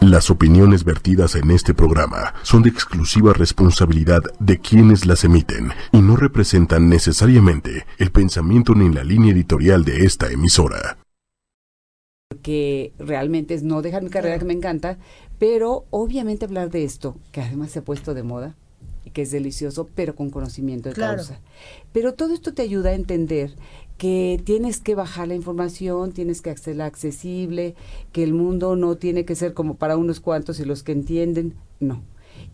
[0.00, 6.00] Las opiniones vertidas en este programa son de exclusiva responsabilidad de quienes las emiten y
[6.00, 10.98] no representan necesariamente el pensamiento ni la línea editorial de esta emisora.
[12.42, 14.98] Que realmente es no dejar mi carrera que me encanta,
[15.40, 18.54] pero obviamente hablar de esto, que además se ha puesto de moda
[19.04, 21.40] y que es delicioso, pero con conocimiento de causa.
[21.92, 23.56] Pero todo esto te ayuda a entender
[23.98, 27.74] que tienes que bajar la información, tienes que hacerla accesible,
[28.12, 31.54] que el mundo no tiene que ser como para unos cuantos y los que entienden,
[31.80, 32.02] no.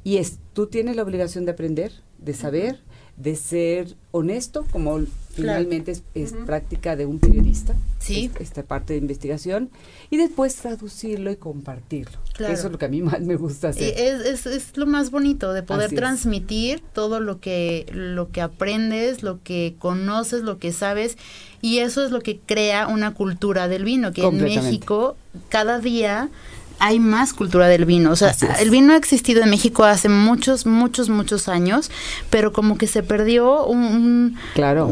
[0.03, 2.81] Y es, tú tienes la obligación de aprender, de saber,
[3.19, 5.01] de ser honesto, como
[5.35, 8.31] finalmente es, práctica de un periodista, sí.
[8.39, 9.71] esta parte de investigación,
[10.11, 12.19] y después traducirlo y compartirlo.
[12.39, 13.95] Eso es lo que a mí más me gusta hacer.
[13.97, 19.43] Es, es, lo más bonito, de poder transmitir todo lo que, lo que aprendes, lo
[19.43, 21.17] que conoces, lo que sabes,
[21.61, 25.17] y eso es lo que crea una cultura del vino, que en México
[25.49, 26.29] cada día
[26.79, 28.11] hay más cultura del vino.
[28.11, 31.91] O sea, el vino ha existido en México hace muchos, muchos, muchos años,
[32.31, 34.37] pero como que se perdió un...
[34.55, 34.91] claro,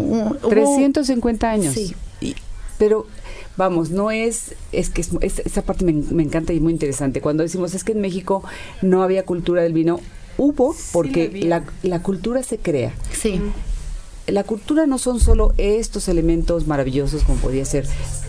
[0.48, 1.75] 350 años.
[1.75, 1.95] Sí.
[2.79, 3.06] pero
[3.56, 7.21] vamos, no es, es que esa parte me, encanta y muy interesante.
[7.21, 8.43] Cuando decimos es que en México
[8.81, 10.01] no había cultura del vino,
[10.39, 12.95] hubo porque la, la, cultura se crea.
[13.12, 13.41] Sí
[14.27, 17.87] la cultura no son solo estos elementos maravillosos como podía ser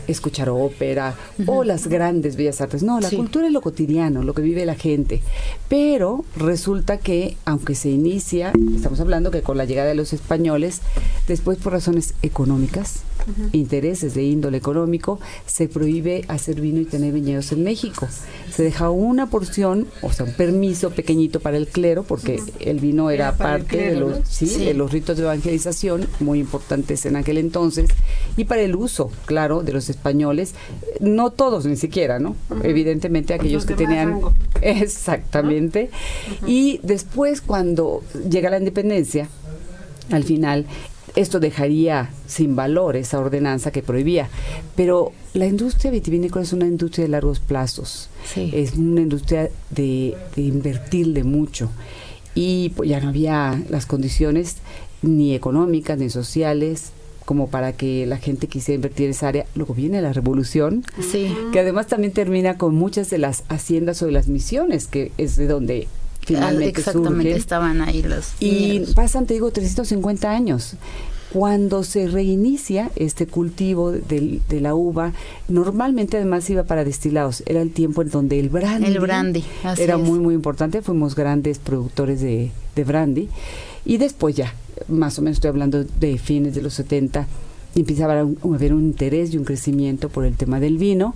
[0.08, 2.84] escuchar ópera o las grandes bellas artes.
[2.84, 5.22] No, la cultura es lo cotidiano, lo que vive la gente.
[5.70, 10.82] Pero resulta que, aunque se inicia, estamos hablando que con la llegada de los españoles,
[11.28, 13.04] después por razones económicas,
[13.52, 18.08] intereses de índole económico, se prohíbe hacer vino y tener viñedos en México.
[18.52, 23.10] Se deja una porción, o sea, un permiso pequeñito para el clero, porque el vino
[23.10, 27.90] era, parte de, los, de los ritos de evangelización, muy importantes en aquel entonces,
[28.38, 30.54] y para el uso, claro, de los españoles,
[31.00, 32.36] no todos ni siquiera, ¿no?
[32.64, 34.20] Evidentemente aquellos que tenían...
[34.62, 35.90] Exactamente.
[36.48, 39.28] Y después cuando llega la independencia,
[40.12, 40.66] al final
[41.16, 44.30] esto dejaría sin valor esa ordenanza que prohibía.
[44.76, 48.10] Pero la industria vitivinícola es una industria de largos plazos.
[48.36, 51.70] Es una industria de, invertirle mucho.
[52.36, 54.58] Y pues ya no había las condiciones
[55.02, 56.92] ni económicas ni sociales
[57.26, 59.46] como para que la gente quisiera invertir en esa área.
[59.56, 60.84] Luego viene la revolución,
[61.54, 65.38] que además también termina con muchas de las haciendas o de las misiones, que es
[65.38, 65.88] de donde
[66.26, 70.76] finalmente Exactamente, estaban ahí los Y pasan, te digo, 350 años.
[71.34, 75.14] Cuando se reinicia este cultivo de, la uva,
[75.48, 77.42] normalmente además iba para destilados.
[77.48, 79.44] Era el tiempo en donde el brandy, el brandy
[79.80, 80.84] era muy, muy importante.
[80.84, 83.30] Fuimos grandes productores de, de brandy.
[83.84, 84.54] Y después ya,
[84.88, 87.26] más o menos estoy hablando de fines de los 70,
[87.76, 91.16] empezaba a haber un interés y un crecimiento por el tema del vino.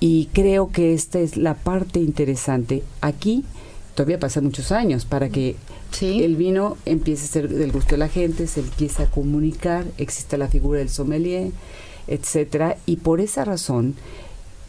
[0.00, 2.82] Y creo que esta es la parte interesante.
[3.00, 3.44] Aquí
[3.94, 5.56] todavía pasan muchos años para que
[6.00, 10.36] el vino empiece a ser del gusto de la gente, se empieza a comunicar, existe
[10.36, 11.52] la figura del sommelier,
[12.08, 13.94] etcétera, y por esa razón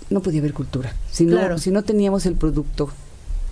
[0.09, 0.95] no podía haber cultura.
[1.11, 2.89] Si no, si no teníamos el producto,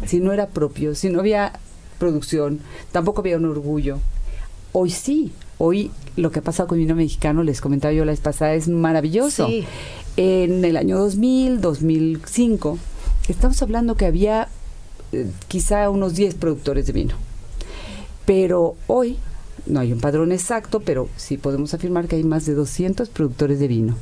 [0.06, 1.54] si no era propio, si no había
[1.98, 2.60] producción,
[2.92, 3.98] tampoco había un orgullo.
[4.72, 8.12] Hoy sí, hoy lo que ha pasado con el vino mexicano, les comentaba yo la
[8.12, 9.48] vez pasada, es maravilloso.
[10.16, 12.78] En el año 2000, 2005,
[13.28, 14.48] estamos hablando que había
[15.48, 17.16] quizá unos 10 productores de vino.
[18.26, 19.18] Pero hoy
[19.66, 23.60] no hay un padrón exacto, pero sí podemos afirmar que hay más de 200 productores
[23.60, 23.96] de vino.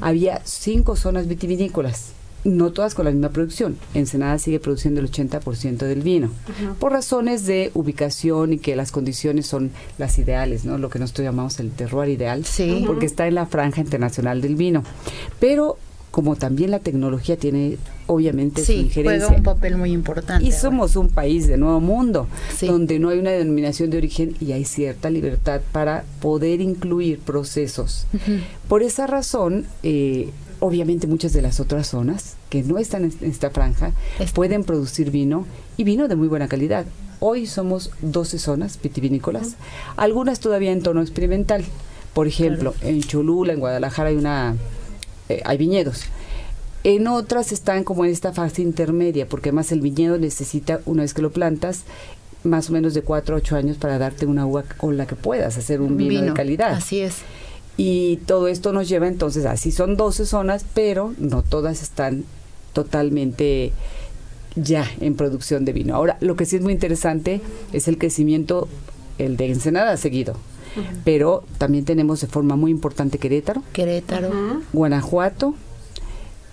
[0.00, 2.12] Había cinco zonas vitivinícolas,
[2.44, 3.76] no todas con la misma producción.
[3.94, 6.30] Ensenada sigue produciendo el 80% del vino,
[6.78, 10.78] por razones de ubicación y que las condiciones son las ideales, ¿no?
[10.78, 12.44] Lo que nosotros llamamos el terroir ideal,
[12.86, 14.82] porque está en la franja internacional del vino.
[15.40, 15.78] Pero
[16.10, 17.76] como también la tecnología tiene
[18.06, 19.28] obviamente su injerencia.
[19.28, 20.44] juega un papel muy importante.
[20.44, 22.26] Y somos un país de nuevo mundo,
[22.62, 28.06] donde no hay una denominación de origen y hay cierta libertad para poder incluir procesos.
[28.68, 33.50] Por esa razón, eh, obviamente muchas de las otras zonas que no están en esta
[33.50, 33.92] franja
[34.34, 35.46] pueden producir vino
[35.76, 36.86] y vino de muy buena calidad.
[37.20, 39.56] Hoy somos 12 zonas vitivinícolas,
[39.96, 41.64] algunas todavía en tono experimental.
[42.12, 44.56] Por ejemplo, en Cholula, en Guadalajara hay una
[45.28, 46.04] eh, hay viñedos.
[46.84, 51.14] En otras están como en esta fase intermedia, porque además el viñedo necesita, una vez
[51.14, 51.84] que lo plantas,
[52.42, 55.16] más o menos de 4 a 8 años para darte una uva con la que
[55.16, 56.74] puedas hacer un, vino, de calidad.
[56.74, 57.16] Así es.
[57.78, 62.24] Y todo esto nos lleva entonces, así son 12 zonas, pero no todas están
[62.72, 63.72] totalmente
[64.54, 65.94] ya en producción de vino.
[65.94, 67.40] Ahora, lo que sí es muy interesante
[67.72, 68.68] es el crecimiento,
[69.18, 70.36] el de Ensenada seguido
[71.04, 74.30] pero también tenemos de forma muy importante Querétaro, Querétaro,
[74.72, 75.54] Guanajuato,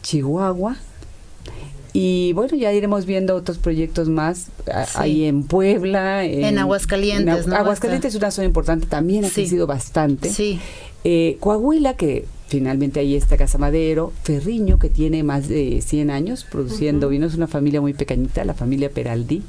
[0.01, 0.77] Chihuahua,
[1.93, 4.47] Y bueno, ya iremos viendo otros proyectos más
[4.95, 6.23] ahí en Puebla.
[6.23, 7.55] En, Aguascalientes, ¿no?
[7.55, 10.29] Aguascalientes es una zona importante, también ha crecido bastante.
[10.29, 10.59] Sí.
[11.03, 16.45] Eh, Coahuila, que finalmente ahí está Casa Madero, Ferriño, que tiene más de 100 años
[16.49, 19.41] produciendo vino, vinos, una familia muy pequeñita, la familia Peraldi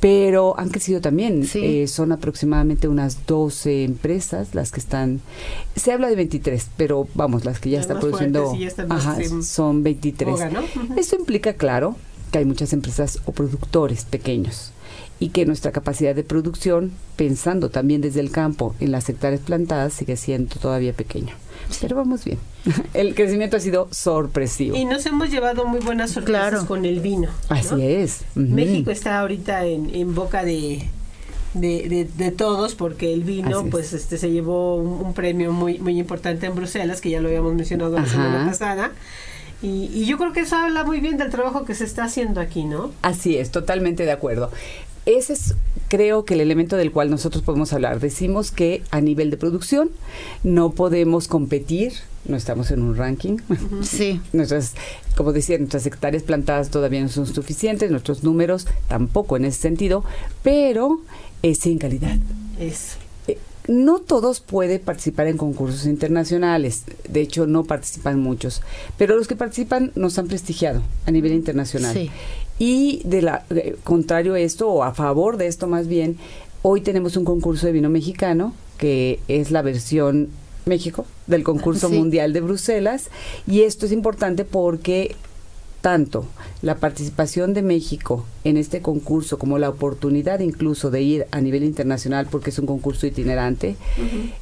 [0.00, 1.46] pero han crecido también.
[1.54, 5.20] Eh, son aproximadamente unas 12 empresas las que están.
[5.76, 8.52] Se habla de 23, pero vamos, las que ya están produciendo.
[9.42, 10.40] son 23.
[10.96, 11.96] Esto implica, claro,
[12.32, 14.72] que hay muchas empresas o productores pequeños
[15.18, 19.92] y que nuestra capacidad de producción, pensando también desde el campo en las hectáreas plantadas,
[19.92, 21.36] sigue siendo todavía pequeña.
[21.80, 22.38] Pero vamos bien.
[22.94, 24.76] El crecimiento ha sido sorpresivo.
[24.76, 27.28] Y nos hemos llevado muy buenas sorpresas con el vino.
[27.48, 28.22] Así es.
[28.34, 30.88] México está ahorita en, boca de,
[31.54, 36.54] de, todos porque el vino pues este se llevó un, premio muy muy importante en
[36.54, 38.92] Bruselas que ya lo habíamos mencionado la semana pasada
[39.62, 42.40] y, y, yo creo que eso habla muy bien del trabajo que se está haciendo
[42.40, 42.92] aquí, ¿no?
[43.02, 44.50] Así es, totalmente de acuerdo
[45.06, 45.54] ese es
[45.90, 47.98] creo que el elemento del cual nosotros podemos hablar.
[47.98, 49.90] Decimos que a nivel de producción
[50.44, 51.92] no podemos competir,
[52.26, 53.38] no estamos en un ranking.
[53.82, 54.20] Sí.
[54.32, 54.74] Nuestras,
[55.16, 60.04] como decía, nuestras hectáreas plantadas todavía no son suficientes, nuestros números tampoco en ese sentido,
[60.44, 61.00] pero
[61.42, 62.16] es sin calidad.
[62.60, 62.96] Es.
[63.26, 68.62] Eh, no todos pueden participar en concursos internacionales, de hecho no participan muchos,
[68.96, 71.94] pero los que participan nos han prestigiado a nivel internacional.
[71.94, 72.10] Sí.
[72.60, 73.44] Y de la
[73.84, 76.18] contrario a esto, o a favor de esto más bien,
[76.60, 80.28] hoy tenemos un concurso de vino mexicano, que es la versión
[80.66, 83.08] México del concurso mundial de Bruselas.
[83.46, 85.16] Y esto es importante porque
[85.80, 86.26] tanto
[86.60, 91.64] la participación de México en este concurso como la oportunidad incluso de ir a nivel
[91.64, 93.76] internacional porque es un concurso itinerante,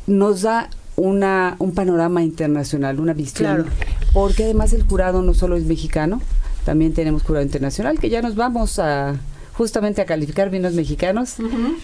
[0.09, 3.67] nos da una, un panorama internacional, una visión,
[4.13, 6.21] porque además el jurado no solo es mexicano,
[6.69, 9.17] también tenemos jurado internacional, que ya nos vamos a
[9.55, 11.37] justamente a calificar vinos mexicanos,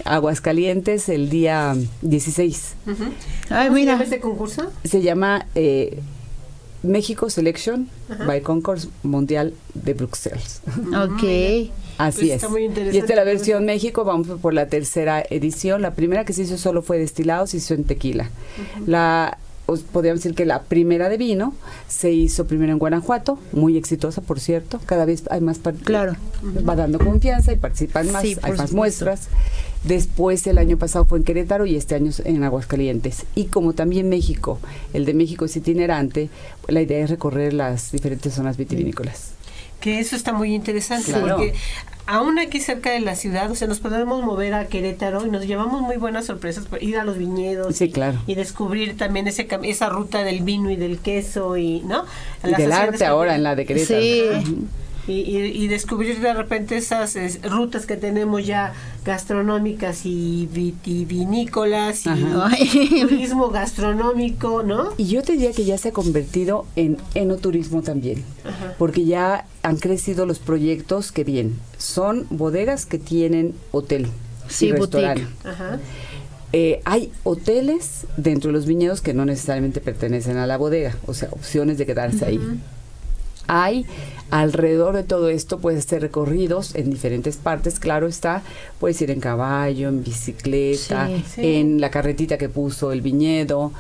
[0.05, 2.75] Aguascalientes, el día 16.
[3.49, 4.71] ¿Cómo se llama este concurso?
[4.85, 6.01] Se llama eh,
[6.83, 7.89] México Selection
[8.27, 10.61] by Concourse Mundial de Bruxelles.
[10.89, 11.71] Ok.
[11.97, 12.95] Así pues es.
[12.95, 15.81] y esta es la versión México, vamos por la tercera edición.
[15.81, 18.29] La primera que se hizo solo fue destilado, se hizo en tequila.
[18.87, 21.55] La podríamos decir que la primera de vino
[21.89, 24.81] se hizo primero en Guanajuato, muy exitosa, por cierto.
[24.87, 25.61] Cada vez hay más.
[25.85, 26.15] Claro.
[26.69, 29.29] Va dando confianza y participan más, hay más muestras.
[29.85, 33.25] Después el año pasado fue en Querétaro y este año en Aguascalientes.
[33.35, 34.59] Y como también México,
[34.93, 36.29] el de México es itinerante,
[36.69, 39.34] la idea es recorrer las diferentes zonas vitivinícolas
[39.85, 41.53] que eso está muy interesante porque
[42.07, 45.47] aún aquí cerca de la ciudad, o sea, nos podemos mover a Querétaro y nos
[45.47, 48.19] llevamos muy buenas sorpresas por ir a los viñedos sí, claro.
[48.27, 52.07] y descubrir también ese esa ruta del vino y del queso y no
[52.43, 54.67] y del arte ahora en la de Querétaro sí.
[55.07, 58.73] Y, y, descubrir de repente esas rutas que tenemos ya
[59.05, 64.95] gastronómicas y vitivinícolas y turismo gastronómico, ¿no?
[64.97, 68.25] Y yo te diría que ya se ha convertido en enoturismo también,
[68.79, 74.09] porque ya han crecido los proyectos que bien, son bodegas que tienen hotel
[74.49, 75.27] sí, y restaurante.
[76.57, 81.13] Eh, hay hoteles dentro de los viñedos que no necesariamente pertenecen a la bodega, o
[81.13, 82.41] sea, opciones de quedarse ahí.
[83.49, 83.87] Hay
[84.31, 88.43] alrededor de todo esto, puedes hacer recorridos en diferentes partes, claro está,
[88.81, 93.73] puedes ir en caballo, en bicicleta, en la carretita que puso el viñedo.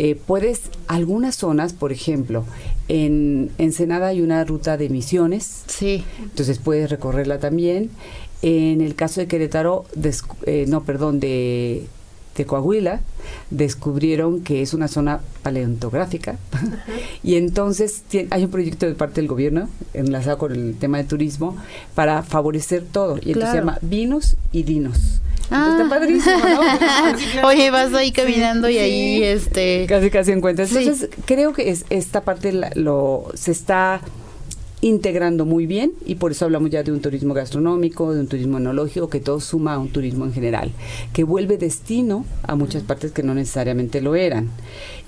[0.00, 2.44] Eh, puedes, algunas zonas, por ejemplo,
[2.86, 6.04] en Ensenada hay una ruta de misiones, sí.
[6.22, 7.90] entonces puedes recorrerla también.
[8.40, 9.84] En el caso de Querétaro,
[10.46, 11.88] eh, no, perdón, de
[12.38, 13.00] de Coahuila,
[13.50, 16.36] descubrieron que es una zona paleontográfica
[17.22, 21.56] y entonces hay un proyecto de parte del gobierno enlazado con el tema de turismo
[21.94, 25.20] para favorecer todo y entonces se llama Vinos y Dinos.
[25.44, 25.86] está ah.
[25.88, 27.46] padrísimo, ¿no?
[27.48, 30.72] Oye, vas ahí caminando y ahí este casi casi encuentras.
[30.72, 34.00] Entonces, creo que es esta parte lo se está
[34.80, 38.58] integrando muy bien y por eso hablamos ya de un turismo gastronómico, de un turismo
[38.58, 40.70] enológico, que todo suma a un turismo en general,
[41.12, 44.48] que vuelve destino a muchas partes que no necesariamente lo eran.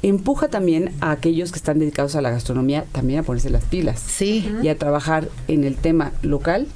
[0.03, 4.01] Empuja también a aquellos que están dedicados a la gastronomía también a ponerse las pilas
[4.01, 4.49] sí.
[4.63, 6.67] y a trabajar en el tema local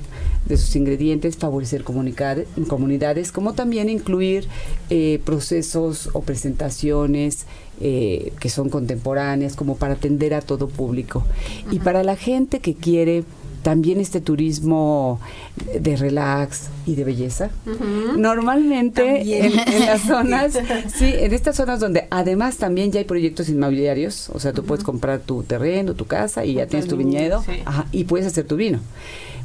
[0.46, 4.46] de sus ingredientes, favorecer comunidades, como también incluir
[4.90, 7.46] eh, procesos o presentaciones
[7.80, 11.24] eh, que son contemporáneas, como para atender a todo público.
[11.70, 13.24] Y para la gente que quiere
[13.64, 15.18] también este turismo
[15.80, 17.50] de relax y de belleza.
[18.16, 20.52] Normalmente en, las zonas,
[20.94, 24.84] sí, en estas zonas donde además también ya hay proyectos inmobiliarios, o sea, tú puedes
[24.84, 27.42] comprar tu terreno, tu casa y ya tienes tu viñedo
[27.90, 28.80] y puedes hacer tu vino.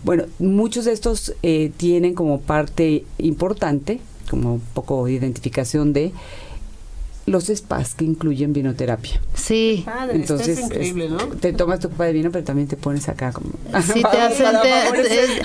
[0.03, 6.11] Bueno, muchos de estos eh, tienen como parte importante, como un poco de identificación de
[7.29, 9.21] los spas que incluyen vinoterapia.
[9.35, 9.83] Sí.
[9.85, 11.17] Padre, Entonces, increíble, ¿no?
[11.17, 13.51] te tomas tu copa de vino, pero también te pones acá como...
[13.81, 14.47] Sí, te hacen...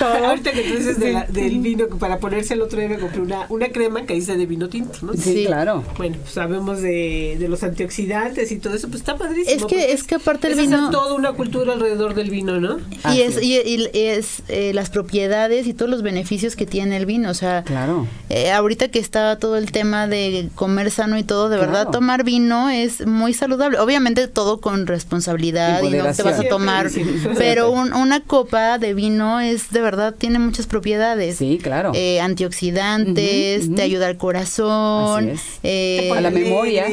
[0.01, 3.69] Ahorita que tú dices del vino, para ponerse el otro día me compré una, una
[3.69, 5.13] crema que dice de vino tinto, ¿no?
[5.13, 5.83] Sí, claro.
[5.97, 9.55] Bueno, pues sabemos de, de, los antioxidantes y todo eso, pues está padrísimo.
[9.55, 10.85] Es que, es que aparte el vino...
[10.85, 12.79] Es toda una cultura alrededor del vino, ¿no?
[13.13, 13.55] Y es, y,
[13.93, 17.63] es eh, las propiedades y todos los beneficios que tiene el vino, o sea...
[17.63, 18.07] Claro.
[18.29, 22.23] Eh, ahorita que está todo el tema de comer sano y todo, de verdad tomar
[22.23, 23.79] vino es muy saludable.
[23.79, 26.89] Obviamente todo con responsabilidad y, no te vas a tomar,
[27.37, 31.37] pero una copa de vino es de verdad tiene muchas propiedades.
[31.37, 31.91] Sí, claro.
[31.93, 36.85] Eh, antioxidantes, te ayuda al corazón, eh, a la memoria.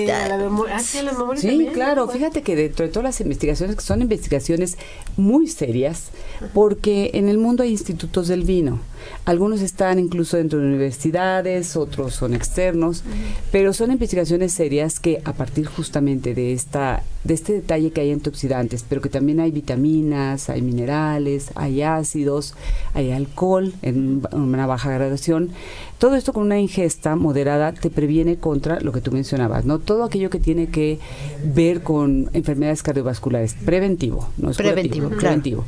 [0.71, 2.09] Ah, sí, claro.
[2.09, 4.77] Fíjate que dentro de todas las investigaciones que son investigaciones
[5.17, 6.11] muy serias,
[6.53, 8.81] porque en el mundo hay institutos del vino.
[9.25, 13.05] Algunos están incluso dentro de universidades, otros son externos,
[13.53, 18.11] pero son investigaciones serias que a partir justamente de esta de este detalle que hay
[18.11, 22.55] antioxidantes, pero que también hay vitaminas, hay minerales, hay ácidos,
[22.95, 25.51] hay alcohol en una baja gradación.
[25.99, 29.79] Todo esto con una ingesta moderada te previene contra lo que tú mencionabas, ¿no?
[29.79, 30.99] Todo aquello que tiene que
[31.45, 35.65] ver con enfermedades cardiovasculares, preventivo, no es preventivo, preventivo.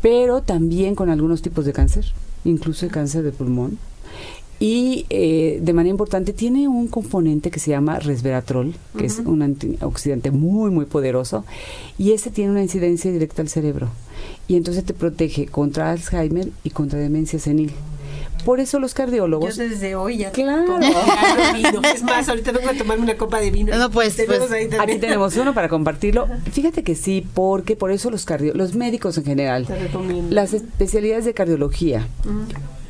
[0.00, 2.06] Pero también con algunos tipos de cáncer
[2.44, 3.78] incluso el cáncer de pulmón.
[4.60, 9.42] Y eh, de manera importante tiene un componente que se llama resveratrol, que es un
[9.42, 11.44] antioxidante muy, muy poderoso,
[11.98, 13.88] y ese tiene una incidencia directa al cerebro.
[14.46, 17.72] Y entonces te protege contra Alzheimer y contra demencia senil.
[18.44, 19.56] Por eso los cardiólogos.
[19.56, 20.30] Yo desde hoy ya.
[20.30, 20.78] Claro.
[21.94, 23.76] Es más, ahorita vengo a tomarme una copa de vino.
[23.76, 24.42] No, pues, pues
[24.78, 26.28] aquí tenemos uno para compartirlo.
[26.52, 29.66] Fíjate que sí, porque por eso los cardio los médicos en general,
[30.30, 32.06] las especialidades de cardiología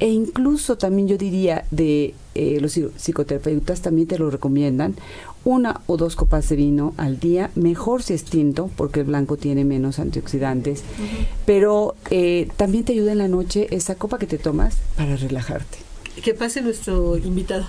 [0.00, 4.96] e incluso también yo diría de eh, los psicoterapeutas también te lo recomiendan
[5.44, 9.36] una o dos copas de vino al día, mejor si es tinto, porque el blanco
[9.36, 10.82] tiene menos antioxidantes,
[11.46, 15.78] pero eh, también te ayuda en la noche esa copa que te tomas para relajarte.
[16.22, 17.66] Que pase nuestro invitado.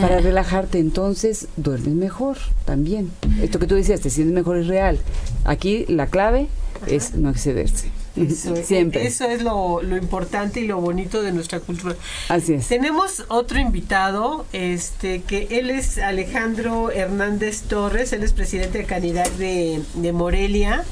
[0.00, 3.10] Para relajarte, entonces duermes mejor también.
[3.40, 4.98] Esto que tú decías, te sientes mejor es real.
[5.44, 6.48] Aquí la clave
[6.88, 7.90] es no excederse.
[8.16, 9.06] Eso, Siempre.
[9.06, 11.94] Eso es lo, lo, importante y lo bonito de nuestra cultura.
[12.28, 12.68] Así es.
[12.68, 19.30] Tenemos otro invitado, este, que él es Alejandro Hernández Torres, él es presidente de Canidad
[19.32, 20.84] de, de Morelia.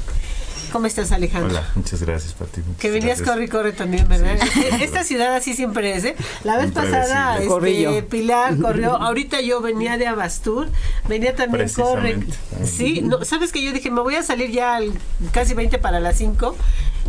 [0.73, 1.51] ¿Cómo estás, Alejandro?
[1.51, 2.61] Hola, muchas gracias, Pati.
[2.79, 4.37] Que venías corre y corre también, ¿verdad?
[4.83, 6.17] Esta ciudad así siempre es, ¿eh?
[6.45, 8.97] La vez pasada, este, Pilar corrió.
[8.97, 10.69] Ahorita yo venía de Abastur,
[11.09, 12.19] venía también corre.
[12.65, 14.79] Sí, no, sabes que yo dije, me voy a salir ya
[15.33, 16.55] casi 20 para las 5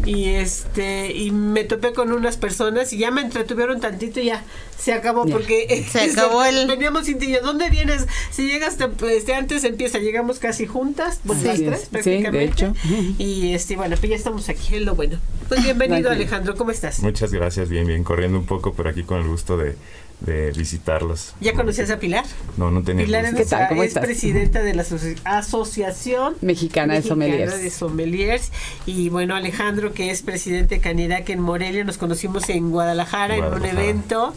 [0.06, 4.44] y este y me topé con unas personas y ya me entretuvieron tantito y ya
[4.78, 7.36] se acabó porque se acabó el veníamos sin ti.
[7.42, 8.08] ¿dónde vienes?
[8.32, 8.78] si llegas
[9.10, 12.72] este, antes empieza llegamos casi juntas pues las tres prácticamente.
[13.18, 15.20] y este bueno pues ya estamos aquí es lo bueno.
[15.48, 17.00] Pues bienvenido Alejandro ¿cómo estás?
[17.00, 19.76] muchas gracias bien bien corriendo un poco pero aquí con el gusto de
[20.22, 21.34] de visitarlos.
[21.40, 22.26] ¿Ya conocías a Pilar?
[22.58, 23.06] No, no tenía.
[23.06, 24.86] Pilar es, es presidenta de la
[25.24, 27.62] Asociación Mexicana, de, Sommeliers.
[27.62, 28.52] de Sommeliers.
[28.86, 33.46] Y bueno, Alejandro, que es presidente de Canidac en Morelia, nos conocimos en Guadalajara, en
[33.46, 34.34] un evento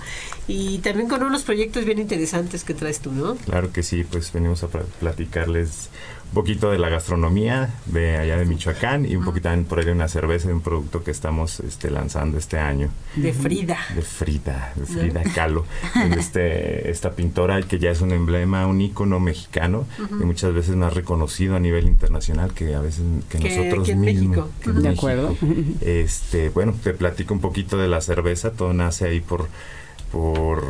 [0.47, 3.35] y también con unos proyectos bien interesantes que traes tú, ¿no?
[3.37, 5.89] Claro que sí, pues venimos a platicarles
[6.33, 9.93] poquito de la gastronomía de allá de Michoacán y un poquito también por ahí de
[9.93, 12.91] una cerveza de un producto que estamos este, lanzando este año.
[13.17, 13.79] De Frida.
[13.95, 15.65] De Frida, de Frida Kahlo.
[16.17, 20.95] este, esta pintora que ya es un emblema, un ícono mexicano y muchas veces más
[20.95, 24.49] reconocido a nivel internacional que a veces que, nosotros mismos.
[24.65, 25.37] de acuerdo.
[25.81, 29.49] Este, bueno, te platico un poquito de la cerveza, todo nace ahí por
[30.13, 30.63] por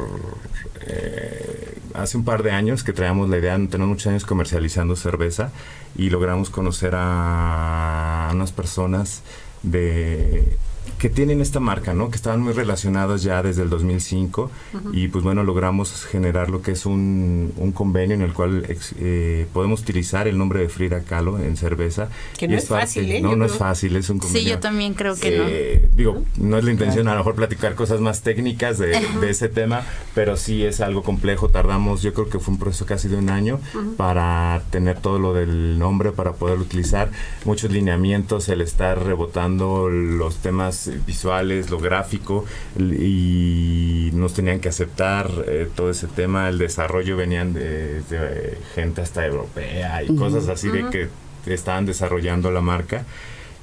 [0.86, 5.50] eh, hace un par de años que traíamos la idea, tenemos muchos años comercializando cerveza
[5.96, 9.22] y logramos conocer a unas personas
[9.62, 10.56] de
[11.02, 12.10] que tienen esta marca, ¿no?
[12.10, 14.52] Que estaban muy relacionados ya desde el 2005
[14.92, 18.64] y pues bueno, logramos generar lo que es un, un convenio en el cual
[19.00, 22.08] eh, podemos utilizar el nombre de Frida Kahlo en cerveza.
[22.38, 23.20] Que no es, fácil, ¿eh?
[23.20, 24.42] No, no es fácil, es un convenio.
[24.42, 25.96] Sí, yo también creo que no.
[25.96, 29.48] Digo, no es la intención a lo mejor platicar cosas más técnicas de, de, ese
[29.48, 31.48] tema, pero sí es algo complejo.
[31.48, 33.58] Tardamos, yo creo que fue un proceso casi de un año
[33.96, 37.10] para tener todo lo del nombre, para poderlo utilizar.
[37.44, 42.44] Muchos lineamientos, el estar rebotando los temas visuales, lo gráfico,
[42.78, 46.48] y nos tenían que aceptar eh, todo ese tema.
[46.48, 51.08] El desarrollo venían de, gente hasta europea y cosas así de que
[51.52, 53.04] estaban desarrollando la marca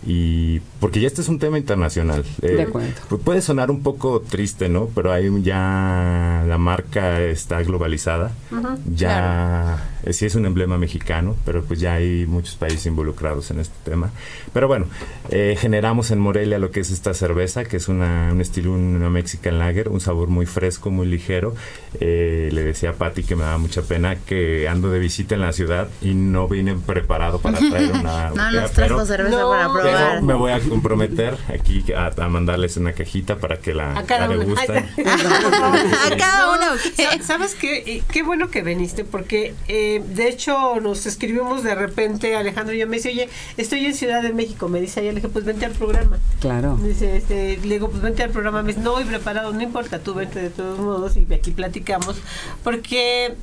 [0.06, 2.24] y porque ya este es un tema internacional.
[2.42, 3.18] de acuerdo.
[3.24, 4.88] Puede sonar un poco triste, ¿no?
[4.96, 8.32] Pero ahí ya la marca está globalizada.
[8.96, 13.60] ya eh, sí es un emblema mexicano, pero pues ya hay muchos países involucrados en
[13.60, 14.12] este tema.
[14.54, 14.86] Pero bueno,
[15.30, 19.10] eh, generamos en Morelia lo que es esta cerveza, que es una, un estilo, una
[19.10, 21.56] Mexican Lager, un sabor muy fresco, muy ligero.
[22.00, 25.42] Eh, le decía a Patti que me da mucha pena que ando de visita en
[25.42, 28.30] la ciudad y no vine preparado para traer una...
[28.30, 30.22] no nos trajo cerveza para probar.
[30.22, 36.18] me voy a comprometer aquí a, mandarles una cajita para que la, a cada a
[36.18, 36.66] cada uno.
[37.22, 38.04] ¿Sabes qué?
[38.12, 39.54] Qué bueno que viniste porque...
[39.68, 43.96] Eh, de hecho, nos escribimos de repente, Alejandro y yo me dice, oye, estoy en
[43.96, 44.70] Ciudad de México.
[44.70, 46.20] Me dice, ayer le dije, pues vente al programa.
[46.40, 46.78] Claro.
[46.82, 48.62] Dice, este, le digo, pues vente al programa.
[48.62, 52.18] Me dice, no voy preparado, no importa, tú vente de todos modos y aquí platicamos.
[52.64, 53.36] Porque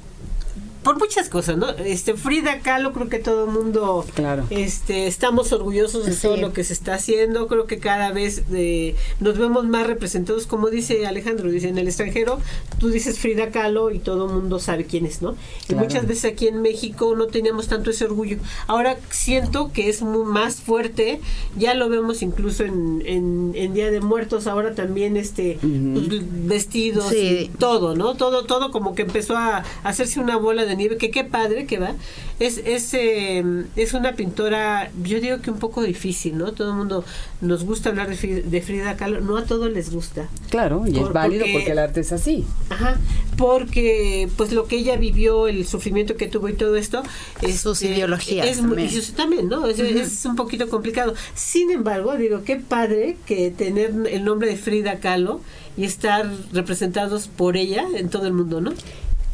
[0.86, 1.68] por muchas cosas, ¿no?
[1.70, 4.44] Este Frida Kahlo creo que todo el mundo claro.
[4.50, 8.94] este estamos orgullosos de todo lo que se está haciendo, creo que cada vez eh,
[9.18, 12.38] nos vemos más representados como dice Alejandro, dice en el extranjero,
[12.78, 15.34] tú dices Frida Kahlo y todo el mundo sabe quién es, ¿no?
[15.68, 18.38] Y muchas veces aquí en México no teníamos tanto ese orgullo.
[18.68, 21.20] Ahora siento que es más fuerte,
[21.56, 26.06] ya lo vemos incluso en, en, Día de Muertos, ahora también este pues,
[26.46, 28.14] vestidos y todo, ¿no?
[28.14, 31.78] Todo todo como que empezó a hacerse una bola de nieve, que qué padre que
[31.78, 31.94] va.
[32.38, 36.52] Es, es, em, es una pintora, yo digo que un poco difícil, ¿no?
[36.52, 37.04] Todo el mundo
[37.40, 40.28] nos gusta hablar de, Frida Kahlo, no a todos les gusta.
[40.50, 42.44] Claro, y es válido porque, el arte es así.
[42.68, 42.98] Ajá,
[43.36, 47.02] porque pues lo que ella vivió, el sufrimiento que tuvo y todo esto,
[47.42, 48.46] es sus este, ideologías.
[48.46, 48.90] Es, también.
[49.16, 49.66] también, ¿no?
[49.66, 51.14] Es, es, un poquito complicado.
[51.34, 55.40] Sin embargo, digo, qué padre que tener el nombre de Frida Kahlo
[55.76, 58.72] y estar representados por ella en todo el mundo, ¿no?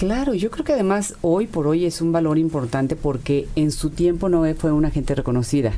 [0.02, 3.90] Claro, yo creo que además hoy por hoy es un valor importante porque en su
[3.90, 5.74] tiempo no fue una gente reconocida.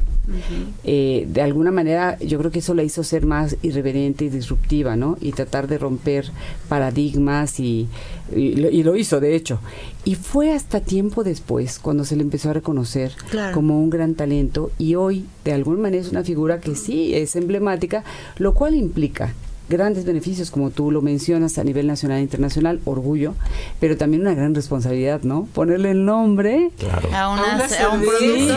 [0.82, 4.96] Eh, de alguna manera yo creo que eso la hizo ser más irreverente y disruptiva,
[4.96, 5.18] ¿no?
[5.20, 6.30] Y tratar de romper
[6.70, 7.86] paradigmas y,
[8.34, 9.58] y, lo, hizo, de hecho.
[10.06, 13.12] Y fue hasta tiempo después cuando se le empezó a reconocer
[13.52, 17.36] como un gran talento y hoy de alguna manera es una figura que sí es
[17.36, 18.04] emblemática,
[18.38, 19.34] lo cual implica
[19.68, 23.34] grandes beneficios, como tú lo mencionas, a nivel nacional e internacional, orgullo,
[23.80, 25.48] pero también una gran responsabilidad, ¿no?
[25.54, 26.70] Ponerle el nombre
[27.12, 28.56] a, un producto.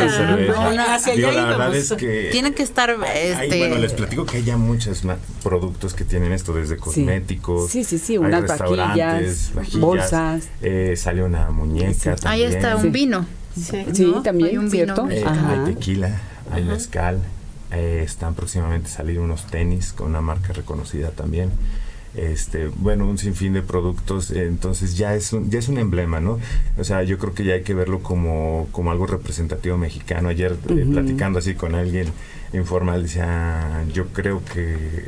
[1.16, 2.96] la verdad es que tienen que estar...
[3.16, 3.60] Este...
[3.60, 5.04] bueno, les platico que hay ya muchos
[5.44, 10.50] productos que tienen esto, desde cosméticos, sí, sí, sí, unas vaquillas, bolsas.
[10.62, 12.26] Eh, sale una muñeca también.
[12.26, 13.26] Ahí está un vino.
[13.56, 15.08] Sí, también, hay un ¿cierto?
[15.10, 17.22] Eh, hay tequila, hay mezcal.
[17.72, 21.52] Eh, están próximamente a salir unos tenis con una marca reconocida también.
[22.16, 26.40] Este, bueno, un sinfín de productos, entonces ya es un, ya es un emblema, ¿no?
[26.78, 30.30] O sea, yo creo que ya hay que verlo como, como algo representativo mexicano.
[30.30, 32.08] Ayer eh, platicando así con alguien
[32.54, 35.06] informal, decía, yo creo que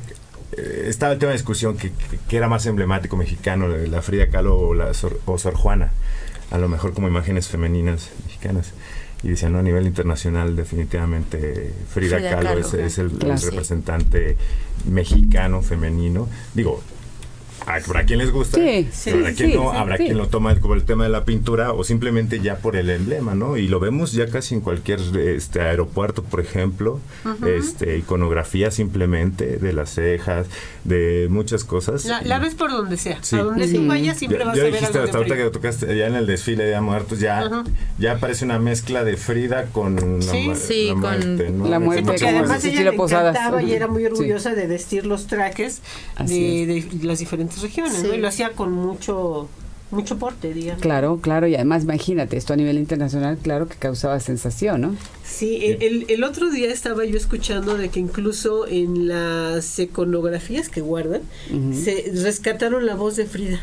[0.57, 1.91] eh, estaba el tema de discusión que,
[2.27, 4.91] que, era más emblemático mexicano, la Frida Kahlo o la
[5.25, 5.91] o Sor Juana,
[6.51, 8.73] a lo mejor como imágenes femeninas mexicanas
[9.23, 14.37] y decían, no, a nivel internacional definitivamente Frida, Kahlo, es, el, representante
[14.85, 16.27] mexicano femenino.
[16.53, 16.81] Digo,
[17.69, 21.09] habrá quien les gusta, habrá quien no, habrá quien lo toma como el tema de
[21.09, 23.57] la pintura o simplemente ya por el emblema, ¿no?
[23.57, 26.99] Y lo vemos ya casi en cualquier este aeropuerto, por ejemplo,
[27.45, 30.47] este iconografía simplemente de las cejas,
[30.83, 32.05] de muchas cosas.
[32.05, 35.17] La, ves por donde sea, a donde tú vayas siempre vas a ver dijiste hasta
[35.17, 37.63] ahorita que tocaste ya en el desfile de muertos ya
[37.97, 41.67] ya aparece una mezcla de Frida con la, muerte, ¿no?
[41.67, 45.81] La muerte, porque además ella le encantaba y era muy orgullosa de vestir los trajes
[46.19, 49.49] de, de las diferentes regiones, Y lo hacía con mucho
[49.91, 50.81] mucho porte, digamos.
[50.81, 54.95] Claro, claro, y además imagínate, esto a nivel internacional, claro que causaba sensación, ¿no?
[55.23, 60.81] Sí, el, el otro día estaba yo escuchando de que incluso en las iconografías que
[60.81, 61.21] guardan,
[61.73, 63.61] se rescataron la voz de Frida.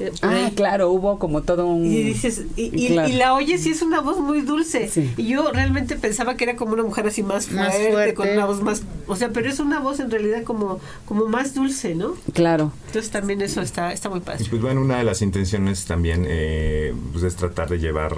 [0.00, 1.86] Eh, ah, claro, hubo como todo un...
[1.86, 4.90] Y dices, y, la oyes y es una voz muy dulce.
[5.16, 8.62] Y yo realmente pensaba que era como una mujer así más fuerte, con una voz
[8.62, 8.82] más...
[9.06, 12.14] O sea, pero es una voz en realidad como, como más dulce, ¿no?
[12.32, 12.72] Claro.
[12.86, 14.44] Entonces también eso está, está muy padre.
[14.48, 18.16] pues bueno, una de las intenciones también eh, pues es tratar de llevar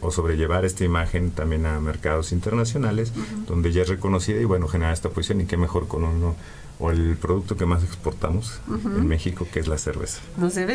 [0.00, 3.12] o sobrellevar esta imagen también a mercados internacionales,
[3.46, 6.36] donde ya es reconocida y bueno, generar esta posición y qué mejor con uno
[6.78, 10.20] o el producto que más exportamos en México, que es la cerveza.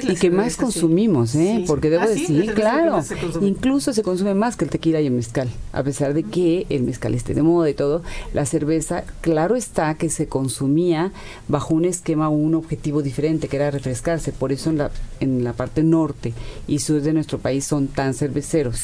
[0.04, 1.64] y que más consumimos, ¿eh?
[1.68, 3.02] Porque debo ah, decir, claro,
[3.42, 6.84] incluso se consume más que el tequila y el mezcal, a pesar de que el
[6.84, 8.02] mezcal esté de moda y todo,
[8.34, 11.12] la cerveza, claro está que se consumía
[11.48, 15.44] bajo un esquema o un objetivo diferente, que era refrescarse, por eso en la, en
[15.44, 16.34] la parte norte
[16.68, 18.82] y sur de nuestro país son tan cerveceros.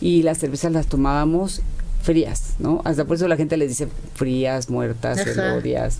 [0.00, 1.62] Y las cervezas las tomábamos
[2.08, 2.80] frías, ¿no?
[2.86, 5.98] Hasta por eso la gente les dice frías, muertas, celodias,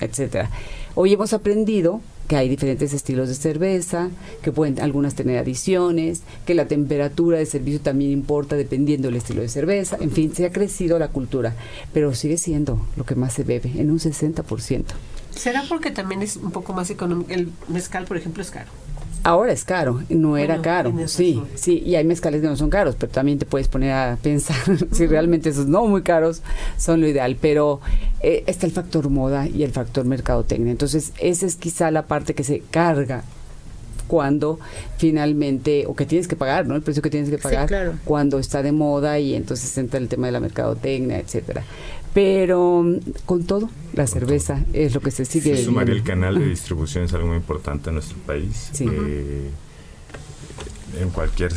[0.00, 0.48] etcétera.
[0.94, 4.08] Hoy hemos aprendido que hay diferentes estilos de cerveza,
[4.40, 9.42] que pueden algunas tener adiciones, que la temperatura de servicio también importa dependiendo del estilo
[9.42, 11.52] de cerveza, en fin, se ha crecido la cultura,
[11.92, 14.84] pero sigue siendo lo que más se bebe, en un 60%.
[15.28, 17.32] ¿Será porque también es un poco más económico?
[17.32, 18.70] El mezcal, por ejemplo, es caro.
[19.22, 22.96] Ahora es caro, no era caro, sí, sí, y hay mezcales que no son caros,
[22.98, 24.56] pero también te puedes poner a pensar
[24.92, 26.42] si realmente esos no muy caros
[26.78, 27.80] son lo ideal, pero
[28.22, 32.34] eh, está el factor moda y el factor mercadotecnia, entonces esa es quizá la parte
[32.34, 33.24] que se carga
[34.10, 34.58] cuando
[34.96, 36.74] finalmente, o que tienes que pagar, ¿no?
[36.74, 40.26] El precio que tienes que pagar cuando está de moda y entonces entra el tema
[40.26, 41.62] de la mercadotecnia, etcétera.
[42.12, 42.84] Pero
[43.24, 45.56] con todo, la cerveza es lo que se sigue.
[45.56, 48.70] Sí, sumar el canal de distribución es algo muy importante en nuestro país.
[48.80, 49.50] Eh,
[51.00, 51.52] en cualquier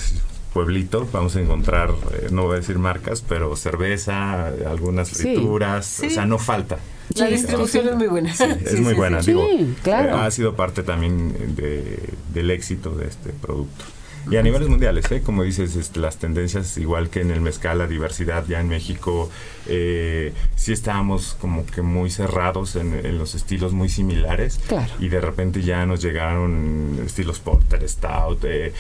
[0.54, 6.10] pueblito vamos a encontrar, eh, no voy a decir marcas, pero cerveza, algunas frituras, o
[6.10, 6.78] sea, no falta.
[7.16, 8.32] La distribución es muy buena.
[8.32, 9.48] es muy buena, digo.
[9.84, 10.18] Claro.
[10.18, 11.56] ha sido parte también
[12.34, 13.86] del éxito de este producto.
[14.30, 15.22] Y a niveles mundiales, ¿eh?
[15.22, 19.30] como dices, este, las tendencias, igual que en el mezcal, la diversidad ya en México,
[19.66, 24.60] eh, sí estábamos como que muy cerrados en, los estilos muy similares.
[25.00, 28.74] Y de repente ya nos llegaron estilos porter, stout, eh,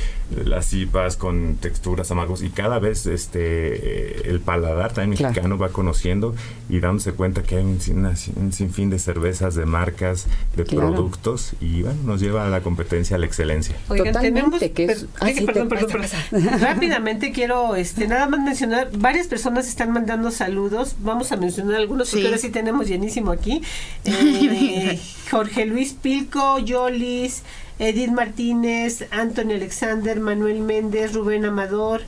[0.45, 2.41] las cipas con texturas amargos.
[2.41, 6.35] Y cada vez este eh, el paladar también mexicano va conociendo
[6.69, 11.53] y dándose cuenta que hay un, sinfín de cervezas, de marcas, de productos.
[11.61, 13.75] Y bueno, nos lleva a la competencia, a la excelencia.
[13.87, 15.07] Totalmente, que es,
[15.41, 16.01] perdón, perdón,
[16.59, 22.09] Rápidamente quiero este nada más mencionar, varias personas están mandando saludos, vamos a mencionar algunos
[22.09, 23.61] porque ahora sí tenemos llenísimo aquí.
[24.05, 24.99] Eh,
[25.31, 27.43] Jorge Luis Pilco, Yolis,
[27.79, 32.01] Edith Martínez, Antonio Alexander, Manuel Méndez, Rubén Amador,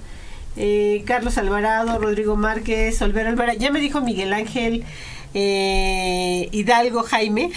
[0.57, 4.83] eh, Carlos Alvarado, Rodrigo Márquez, Olvera Alvarado, ya me dijo Miguel Ángel,
[5.37, 7.51] eh, Hidalgo Jaime,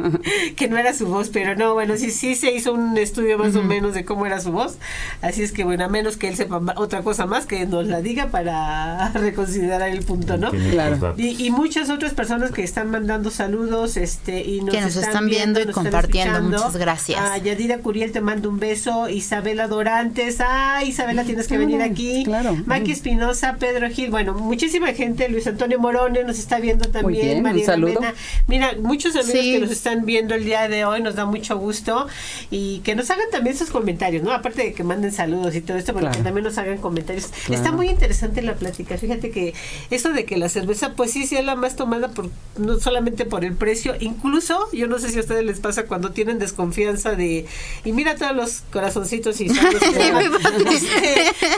[0.56, 3.54] que no era su voz, pero no, bueno, sí, sí se hizo un estudio más
[3.54, 4.78] o menos de cómo era su voz,
[5.20, 8.00] así es que bueno, a menos que él sepa otra cosa más, que nos la
[8.00, 10.50] diga para reconsiderar el punto, ¿no?
[10.50, 11.14] Claro.
[11.18, 15.60] Y, muchas otras personas que están mandando saludos este y nos, que nos están, viendo,
[15.60, 17.20] y compartiendo, muchas gracias.
[17.20, 22.22] A Yadira Curiel te mando un beso, Isabela Dorantes, ah, Isabela tienes que venir aquí,
[22.24, 22.56] claro.
[22.64, 27.64] Maki Espinosa, Pedro Gil, bueno, muchísima gente, Luis Antonio Morone nos está viendo también un
[27.64, 28.00] saludo.
[28.46, 32.06] Mira, muchos amigos que nos están viendo el día de hoy, nos da mucho gusto.
[32.50, 34.32] Y que nos hagan también sus comentarios, ¿no?
[34.32, 37.30] Aparte de que manden saludos y todo esto, pero que también nos hagan comentarios.
[37.50, 38.98] Está muy interesante la plática.
[38.98, 39.54] Fíjate que
[39.90, 43.24] eso de que la cerveza, pues sí, sí es la más tomada por no solamente
[43.24, 47.14] por el precio, incluso, yo no sé si a ustedes les pasa cuando tienen desconfianza
[47.14, 47.46] de,
[47.84, 49.60] y mira todos los corazoncitos y este,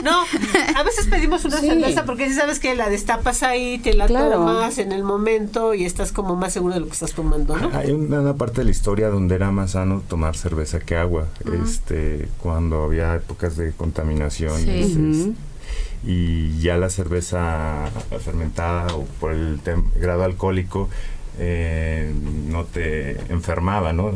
[0.03, 0.23] no,
[0.75, 4.77] a veces pedimos una cerveza porque si sabes que la destapas ahí, te la tomas
[4.77, 7.69] en el momento y estás como más seguro de lo que estás tomando, ¿no?
[7.73, 11.27] Hay una, parte de la historia donde era más sano tomar cerveza que agua,
[11.63, 14.57] este, cuando había épocas de contaminación.
[14.67, 15.33] Este,
[16.03, 17.89] y ya la cerveza
[18.23, 19.59] fermentada o por el
[19.95, 20.89] grado alcohólico
[21.37, 22.11] eh,
[22.47, 24.11] no te enfermaba, ¿no?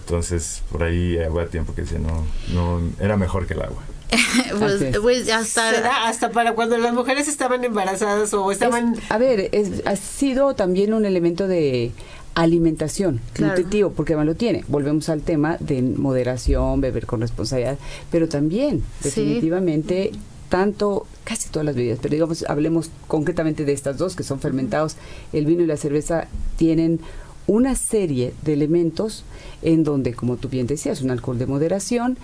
[0.00, 3.82] Entonces, por ahí había tiempo que decía, no, no, era mejor que el agua.
[4.58, 9.50] pues, pues hasta hasta para cuando las mujeres estaban embarazadas o estaban a ver
[9.84, 11.92] ha sido también un elemento de
[12.34, 14.64] alimentación nutritivo porque me lo tiene.
[14.68, 17.78] Volvemos al tema de moderación beber con responsabilidad
[18.10, 20.12] pero también definitivamente
[20.48, 24.96] tanto casi todas las bebidas pero digamos hablemos concretamente de estas dos que son fermentados
[25.32, 27.00] el vino y la cerveza tienen
[27.46, 29.24] una serie de elementos
[29.62, 32.18] en donde, como tú bien decías, un alcohol de moderación,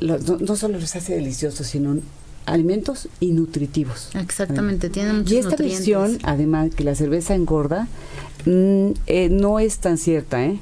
[0.00, 1.98] no, solo los hace deliciosos, sino
[2.46, 4.10] alimentos y nutritivos.
[4.14, 7.88] Exactamente, tienen muchos Y esta visión, además, que la cerveza engorda,
[8.46, 10.58] mm, eh, no es tan cierta, ¿eh?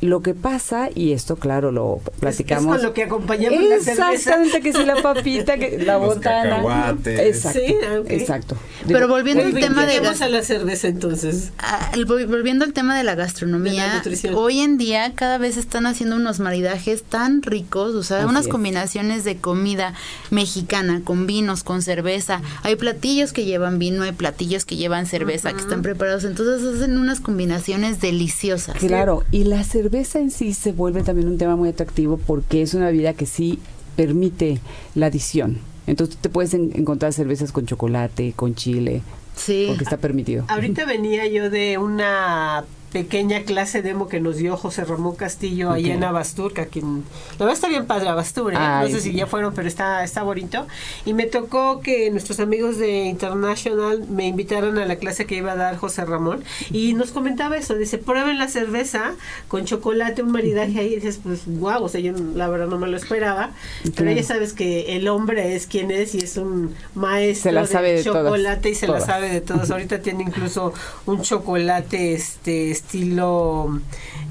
[0.00, 2.76] Lo que pasa, y esto claro lo platicamos.
[2.76, 4.12] Es, con lo que acompañamos la cerveza.
[4.12, 6.96] Exactamente, que si la papita, que la botana.
[7.04, 7.60] Exacto.
[7.60, 7.74] Sí,
[8.08, 8.56] exacto.
[8.86, 11.52] Pero volviendo al tema de a la cerveza entonces.
[11.58, 11.92] Ah,
[12.28, 14.02] volviendo al tema de la gastronomía,
[14.34, 19.24] hoy en día cada vez están haciendo unos maridajes tan ricos, o sea, unas combinaciones
[19.24, 19.92] de comida
[20.30, 22.40] mexicana con vinos, con cerveza.
[22.62, 26.96] Hay platillos que llevan vino, hay platillos que llevan cerveza, que están preparados, entonces hacen
[26.96, 28.76] unas combinaciones deliciosas.
[28.76, 32.74] Claro, y la cerveza en sí se vuelve también un tema muy atractivo porque es
[32.74, 33.58] una bebida que sí
[33.96, 34.60] permite
[34.94, 35.58] la adición.
[35.86, 39.02] Entonces te puedes encontrar cervezas con chocolate, con chile,
[39.40, 39.64] Sí.
[39.68, 40.44] Porque está permitido.
[40.48, 45.94] Ahorita venía yo de una pequeña clase demo que nos dio José Ramón Castillo allá
[45.94, 47.04] en Abastur, quien
[47.38, 48.58] la verdad está bien padre Abastur, ¿eh?
[48.58, 50.66] no sé si ya fueron, pero está, está bonito.
[51.04, 55.52] Y me tocó que nuestros amigos de International me invitaron a la clase que iba
[55.52, 59.14] a dar José Ramón y nos comentaba eso, dice, prueben la cerveza
[59.48, 62.78] con chocolate, un maridaje ahí, y dices, pues guau, o sea, yo la verdad no
[62.78, 63.50] me lo esperaba,
[63.94, 68.70] pero ya sabes que el hombre es quien es y es un maestro de, chocolate
[68.70, 69.70] y se la sabe de todos.
[69.70, 70.72] Ahorita tiene incluso
[71.06, 73.80] un chocolate este estilo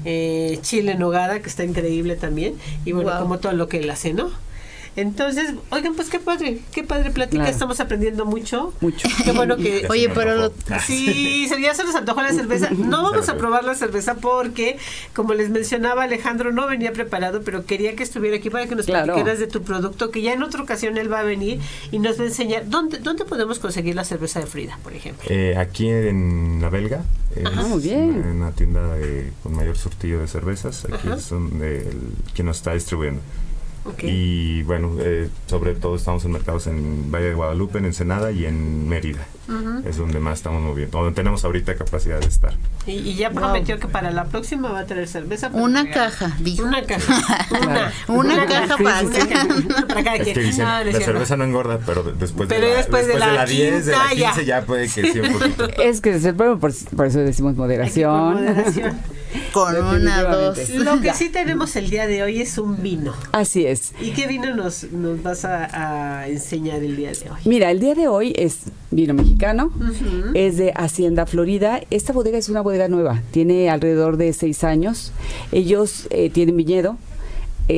[0.04, 2.54] eh, chile nogada, que está increíble también.
[2.84, 4.30] Y bueno, como todo lo que él hace, ¿no?
[4.96, 8.72] Entonces, oigan, pues qué padre, qué padre plática, estamos aprendiendo mucho.
[8.80, 9.08] Mucho.
[9.24, 9.86] Qué bueno que...
[9.88, 10.52] Oye, pero...
[10.84, 12.70] Sí, ya se nos antojó la cerveza.
[12.90, 14.76] No vamos a probar la cerveza porque,
[15.14, 18.86] como les mencionaba Alejandro, no venía preparado, pero quería que estuviera aquí para que nos
[18.86, 19.06] claro.
[19.06, 21.60] platicaras de tu producto, que ya en otra ocasión él va a venir
[21.92, 22.68] y nos va a enseñar.
[22.68, 25.28] ¿Dónde, dónde podemos conseguir la cerveza de Frida, por ejemplo?
[25.30, 27.04] Eh, aquí en La Belga.
[27.44, 28.10] Ah, muy bien.
[28.10, 28.96] Una, una tienda
[29.42, 30.84] con mayor surtido de cervezas.
[30.86, 32.00] Aquí es donde el,
[32.34, 33.20] quien nos está distribuyendo.
[34.02, 38.44] Y bueno, eh, sobre todo estamos en mercados en Valle de Guadalupe, en Ensenada y
[38.44, 39.26] en Mérida.
[39.84, 42.54] Es donde más estamos moviendo, donde tenemos ahorita capacidad de estar.
[42.86, 45.50] Y, ya prometió que para la próxima va a traer cerveza.
[45.52, 46.62] Una caja, dijo.
[46.62, 47.48] Una caja.
[47.60, 49.00] Una, una, caja para,
[50.14, 53.86] es que dicen, la cerveza no engorda, pero después, de, la, después, de, la, 10,
[53.86, 55.68] de la 15 ya puede que sí un poquito.
[55.82, 58.34] Es que por, por eso decimos moderación.
[58.34, 59.00] moderación.
[59.52, 60.70] Con una, dos.
[60.70, 63.14] Lo que sí tenemos el día de hoy es un vino.
[63.32, 63.92] Así es.
[64.00, 67.40] ¿Y qué vino nos, nos vas a, enseñar el día de hoy?
[67.44, 69.72] Mira, el día de hoy es vino mexicano,
[70.34, 71.80] es de Hacienda Florida.
[71.90, 75.12] Esta bodega es una bodega nueva, tiene alrededor de seis años.
[75.52, 76.96] Ellos eh, tienen viñedo,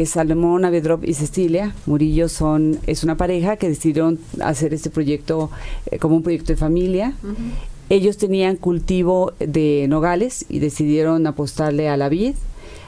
[0.06, 5.50] Salomón, Avedrop y Cecilia Murillo son es una pareja que decidieron hacer este proyecto
[5.90, 7.14] eh, como un proyecto de familia.
[7.92, 12.36] Ellos tenían cultivo de nogales y decidieron apostarle a la vid.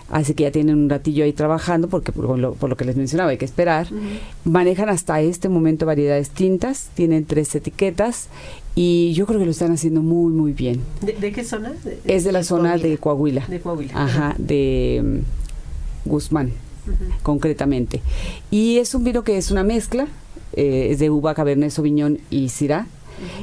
[0.08, 3.36] Así que ya tienen un ratillo ahí trabajando, porque por lo, que les mencionaba hay
[3.36, 3.86] que esperar.
[4.46, 8.28] Manejan hasta este momento variedades tintas, tienen tres etiquetas
[8.74, 10.80] y yo creo que lo están haciendo muy, muy bien.
[11.02, 11.74] ¿De, qué zona?
[12.06, 13.44] es de la zona de Coahuila.
[13.46, 13.92] De Coahuila.
[13.94, 16.50] Ajá, de mm, Guzmán,
[17.22, 18.00] concretamente.
[18.50, 20.06] Y es un vino que es una mezcla,
[20.54, 22.86] eh, es de uva, cabernet sauvignon y syrah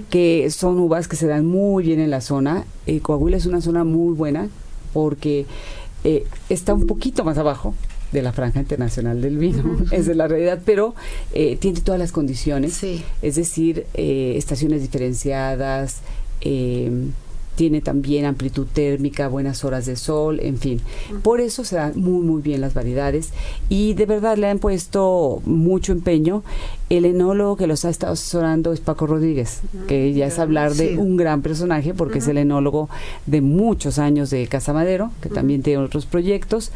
[0.09, 2.65] que son uvas que se dan muy bien en la zona.
[2.85, 4.49] Eh, Coahuila es una zona muy buena
[4.93, 5.45] porque
[6.03, 7.73] eh, está un poquito más abajo
[8.11, 10.95] de la franja internacional del vino, es de la realidad, pero
[11.33, 16.01] eh, tiene todas las condiciones, es decir, estaciones diferenciadas,
[17.61, 20.81] tiene también amplitud térmica, buenas horas de sol, en fin.
[21.21, 23.33] Por eso se dan muy, muy bien las variedades
[23.69, 26.41] y de verdad le han puesto mucho empeño.
[26.89, 30.97] El enólogo que los ha estado asesorando es Paco Rodríguez, que ya es hablar de
[30.97, 32.89] un gran personaje porque es el enólogo
[33.27, 36.71] de muchos años de Casa Madero, que también tiene otros proyectos.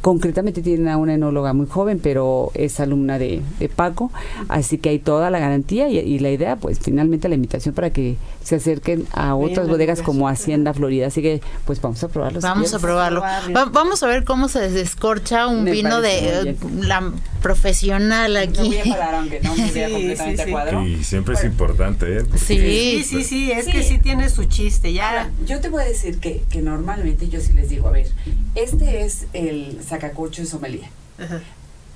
[0.00, 3.42] Concretamente tienen a una enóloga muy joven, pero es alumna de,
[3.76, 4.10] Paco,
[4.48, 8.16] así que hay toda la garantía y, la idea, pues finalmente la invitación para que
[8.42, 11.06] se acerquen a otras bodegas como Hacienda Florida.
[11.06, 12.40] Así que, pues vamos a probarlo.
[12.40, 13.22] Vamos a probarlo.
[13.70, 18.68] vamos a ver cómo se descorcha un vino de la profesional aquí.
[18.68, 20.92] voy a parar, aunque no me sí, completamente sí, sí.
[21.00, 22.24] Y siempre es importante, ¿eh?
[22.36, 24.92] Sí, sí, sí, es que sí tiene su chiste.
[24.92, 25.30] Ya.
[25.46, 28.08] yo te voy a decir que, que normalmente yo sí les digo, a ver,
[28.54, 30.88] este es el sacacorcho en sommelier.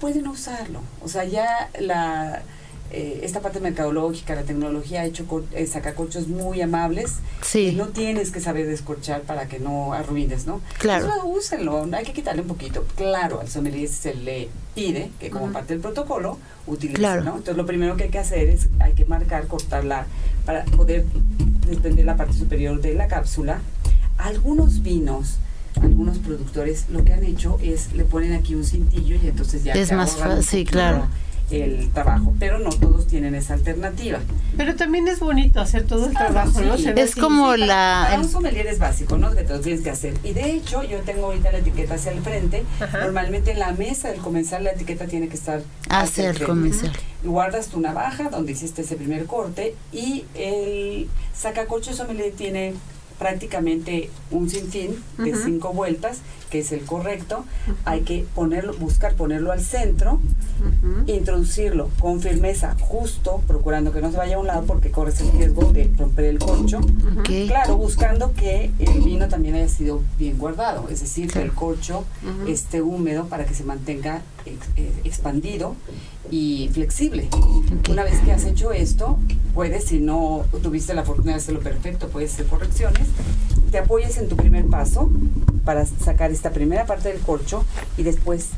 [0.00, 0.80] Pueden usarlo.
[1.02, 2.42] O sea, ya la
[2.90, 7.14] eh, esta parte mercadológica, la tecnología ha hecho eh, sacacorchos muy amables.
[7.42, 7.72] Sí.
[7.76, 10.60] no tienes que saber descorchar para que no arruines, ¿no?
[10.78, 11.06] Claro.
[11.06, 12.84] Eso, úsenlo, hay que quitarle un poquito.
[12.96, 17.36] Claro, al sommelier se le pide que como parte del protocolo utilice, ¿no?
[17.36, 20.06] Entonces lo primero que hay que hacer es, hay que marcar, cortarla
[20.44, 21.04] para poder
[21.66, 23.60] desprender la parte superior de la cápsula.
[24.18, 25.38] Algunos vinos
[25.82, 29.74] algunos productores lo que han hecho es le ponen aquí un cintillo y entonces ya
[29.74, 31.06] es más fácil, sí, claro.
[31.50, 34.18] El trabajo, pero no todos tienen esa alternativa.
[34.56, 36.74] Pero también es bonito hacer todo el trabajo, ¿no?
[36.74, 38.06] es como la...
[38.08, 39.32] Para, un sommelier es básico, ¿no?
[39.32, 40.14] Que te lo tienes que hacer.
[40.24, 42.64] Y de hecho, yo tengo ahorita la etiqueta hacia el frente.
[42.92, 46.92] Normalmente en la mesa del comensal la etiqueta tiene que estar hacia el comensal.
[47.22, 52.74] Guardas tu navaja donde hiciste ese primer corte y el sacacorcho sommelier tiene
[53.18, 56.18] prácticamente un sinfín de cinco vueltas,
[56.50, 57.44] que es el correcto.
[57.84, 60.20] Hay que ponerlo, buscar ponerlo al centro,
[61.06, 65.32] introducirlo con firmeza, justo, procurando que no se vaya a un lado porque corres el
[65.32, 66.80] riesgo de romper el corcho.
[67.46, 72.04] Claro, buscando que el vino también haya sido bien guardado, es decir, que el corcho
[72.46, 74.22] esté húmedo para que se mantenga
[75.04, 75.74] expandido
[76.30, 77.28] y flexible.
[77.90, 79.18] Una vez que has hecho esto,
[79.54, 83.08] puedes, si no tuviste la fortuna de hacerlo perfecto, puedes hacer correcciones,
[83.70, 85.10] te apoyes en tu primer paso
[85.64, 87.64] para sacar esta primera parte del corcho
[87.96, 88.48] y después,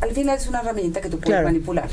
[0.00, 1.88] al final es una herramienta que tú puedes manipular.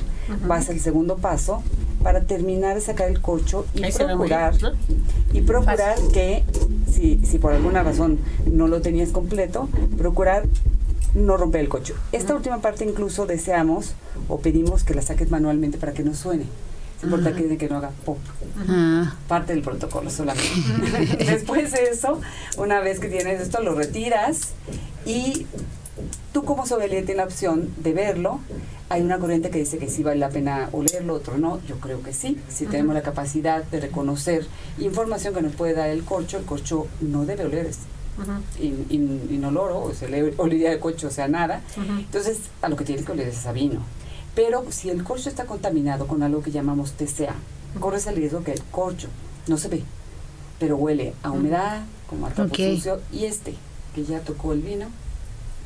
[0.47, 1.63] Vas al segundo paso
[2.03, 4.55] para terminar de sacar el corcho y procurar,
[5.33, 6.43] y procurar que,
[6.91, 8.19] si, si por alguna razón
[8.51, 10.45] no lo tenías completo, procurar
[11.13, 11.93] no romper el coche.
[12.11, 13.93] Esta última parte incluso deseamos
[14.27, 16.45] o pedimos que la saques manualmente para que no suene.
[16.97, 18.19] Es importante que, no haga pop.
[19.27, 20.51] Parte del protocolo solamente.
[21.25, 22.21] Después de eso,
[22.57, 24.49] una vez que tienes esto, lo retiras
[25.05, 25.47] y
[26.31, 28.39] tú como sommelier tienes la opción de verlo.
[28.89, 31.59] Hay una corriente que dice que sí vale la pena olerlo, otro no.
[31.65, 32.39] Yo creo que sí.
[32.49, 34.45] Si tenemos la capacidad de reconocer
[34.77, 37.71] información que nos puede dar el corcho, el corcho no debe oler
[38.89, 41.61] inoloro, o sea, le olía de coche, o sea, nada.
[41.97, 43.81] Entonces, a lo que tiene que oler es a vino.
[44.35, 47.35] Pero si el corcho está contaminado con algo que llamamos TCA,
[47.79, 49.07] corres el riesgo que el corcho
[49.47, 49.83] no se ve,
[50.59, 53.55] pero huele a humedad, como a trapo sucio, y este,
[53.93, 54.87] que ya tocó el vino,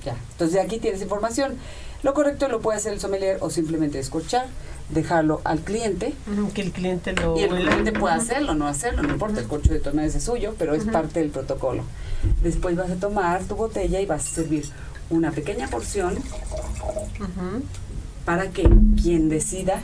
[0.03, 0.15] ya.
[0.31, 1.55] Entonces, aquí tienes información.
[2.03, 4.47] Lo correcto lo puede hacer el sommelier o simplemente escorchar,
[4.89, 6.13] dejarlo al cliente.
[6.53, 7.37] Que el cliente lo...
[7.37, 10.55] Y el cliente puede hacerlo, no hacerlo, no importa, el corcho de todas es suyo,
[10.57, 11.83] pero es parte del protocolo.
[12.43, 14.65] Después vas a tomar tu botella y vas a servir
[15.09, 16.15] una pequeña porción
[18.25, 18.67] para que
[19.01, 19.81] quien decida,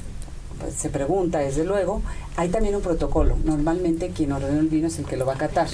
[0.59, 2.01] pues, se pregunta desde luego,
[2.37, 3.37] hay también un protocolo.
[3.43, 5.67] Normalmente quien ordena el vino es el que lo va a catar.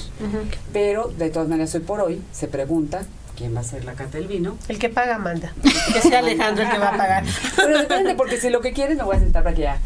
[0.72, 3.04] Pero de todas maneras hoy por hoy se pregunta
[3.38, 4.58] quién va a hacer la cata del vino.
[4.66, 5.52] El que paga manda.
[5.92, 7.24] Que sea Alejandro el que va a pagar.
[7.56, 9.80] Pero depende, porque si lo que quieres me voy a sentar para que ya,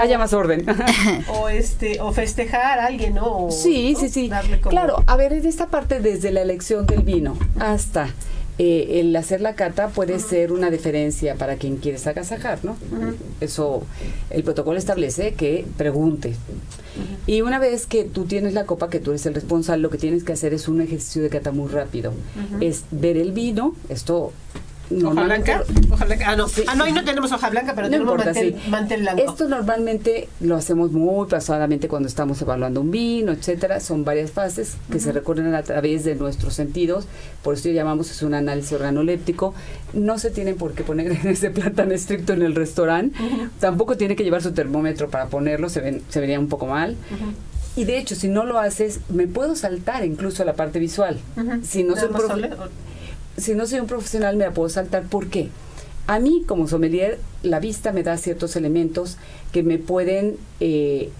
[0.00, 0.64] haya más orden.
[1.28, 3.48] O este, o festejar a alguien, ¿no?
[3.50, 4.30] sí, sí, sí.
[4.68, 8.08] Claro, a ver, en esta parte desde la elección del vino hasta
[8.62, 12.76] eh, el hacer la cata puede ser una diferencia para quien quiere agasajar, ¿no?
[13.40, 13.84] Eso,
[14.28, 16.34] el protocolo establece que pregunte.
[17.26, 19.96] Y una vez que tú tienes la copa, que tú eres el responsable, lo que
[19.96, 22.12] tienes que hacer es un ejercicio de cata muy rápido.
[22.60, 24.30] Es ver el vino, esto
[24.90, 25.64] ¿Hoja blanca?
[25.90, 26.24] ¿Hoja blanca?
[26.28, 26.46] Ah, no.
[26.66, 28.16] ah, no, ahí no tenemos hoja blanca, pero tenemos
[28.68, 29.22] mantel, blanco.
[29.22, 33.80] Esto normalmente lo hacemos muy pasadamente cuando estamos evaluando un vino, etcétera.
[33.80, 37.06] Son varias fases que se recorren a través de nuestros sentidos.
[37.42, 39.54] Por eso llamamos es un análisis organoléptico.
[39.92, 43.16] No se tienen por qué poner en ese plan tan estricto en el restaurante.
[43.60, 46.96] Tampoco tiene que llevar su termómetro para ponerlo, se, ven, se vería un poco mal.
[47.76, 51.20] Y de hecho, si no lo haces, me puedo saltar incluso a la parte visual.
[51.62, 52.08] Si no soy
[53.40, 55.04] si no soy un profesional me la puedo saltar.
[55.04, 55.48] ¿Por qué?
[56.06, 59.16] A mí, como sommelier, la vista me da ciertos elementos
[59.52, 61.10] que me pueden eh,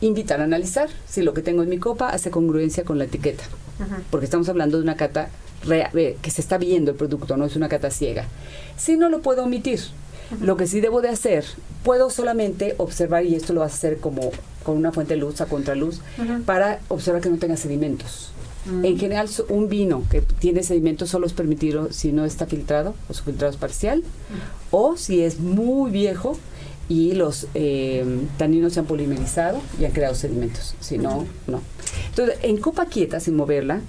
[0.00, 3.44] invitar a analizar si lo que tengo en mi copa hace congruencia con la etiqueta.
[4.10, 5.28] Porque estamos hablando de una cata
[5.70, 8.24] eh, que se está viendo el producto, no es una cata ciega.
[8.76, 9.80] Si no lo puedo omitir,
[10.40, 11.44] lo que sí debo de hacer,
[11.84, 14.30] puedo solamente observar, y esto lo vas a hacer como
[14.64, 16.00] con una fuente de luz a contraluz,
[16.44, 18.32] para observar que no tenga sedimentos.
[18.82, 23.14] En general, un vino que tiene sedimentos solo es permitido si no está filtrado o
[23.14, 24.02] su filtrado es parcial,
[24.70, 26.38] o si es muy viejo
[26.88, 28.04] y los eh,
[28.36, 30.74] taninos se han polimerizado y han creado sedimentos.
[30.80, 31.60] Si no, no.
[32.08, 33.80] Entonces, en copa quieta, sin moverla,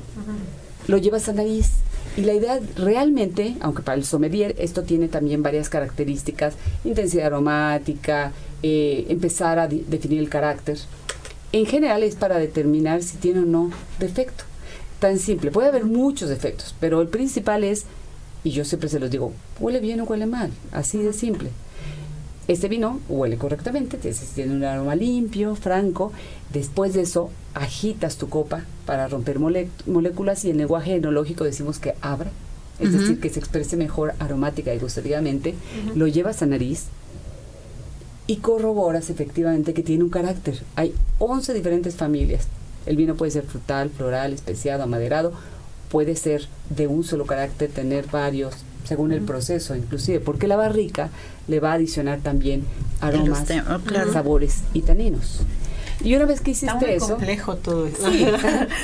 [0.87, 1.71] lo llevas a nariz.
[2.17, 8.33] Y la idea realmente, aunque para el sommelier esto tiene también varias características, intensidad aromática,
[8.63, 10.77] eh, empezar a definir el carácter,
[11.51, 14.48] en general es para determinar si tiene o no defecto
[14.99, 15.51] tan simple.
[15.51, 17.85] Puede haber muchos efectos, pero el principal es,
[18.43, 21.49] y yo siempre se los digo, huele bien o huele mal, así de simple.
[22.47, 26.11] Este vino huele correctamente, tiene un aroma limpio, franco.
[26.51, 31.93] Después de eso, agitas tu copa para romper moléculas y en lenguaje enológico decimos que
[32.01, 32.31] abra,
[32.79, 35.53] es decir, que se exprese mejor aromática y gustativamente.
[35.93, 36.85] Lo llevas a nariz
[38.25, 40.59] y corroboras efectivamente que tiene un carácter.
[40.75, 42.47] Hay 11 diferentes familias
[42.85, 45.33] el vino puede ser frutal, floral, especiado, amaderado,
[45.89, 51.09] puede ser de un solo carácter, tener varios según el proceso inclusive, porque la barrica
[51.47, 52.65] le va a adicionar también
[53.01, 55.41] aromas, oh, sabores y taninos.
[56.01, 57.09] Y una vez que hiciste Está muy eso.
[57.09, 58.09] complejo todo eso.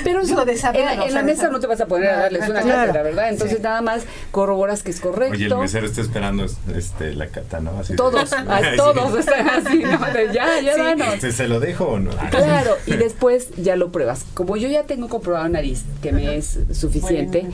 [0.03, 2.93] pero eso, en, la mesa no te vas a poner a darles una claro.
[2.93, 3.29] ¿verdad?
[3.29, 5.35] Entonces nada más corroboras que es correcto.
[5.35, 7.79] Oye, el mesero está esperando este, la cata, ¿no?
[7.79, 8.29] Así todos,
[8.77, 9.99] todos están así, ¿no?
[10.33, 11.19] ya, ya danos.
[11.19, 12.11] ¿Se, ¿Se lo dejo o no?
[12.35, 14.25] Claro, y después ya lo pruebas.
[14.33, 17.47] Como yo ya tengo comprobado nariz, que me es suficiente.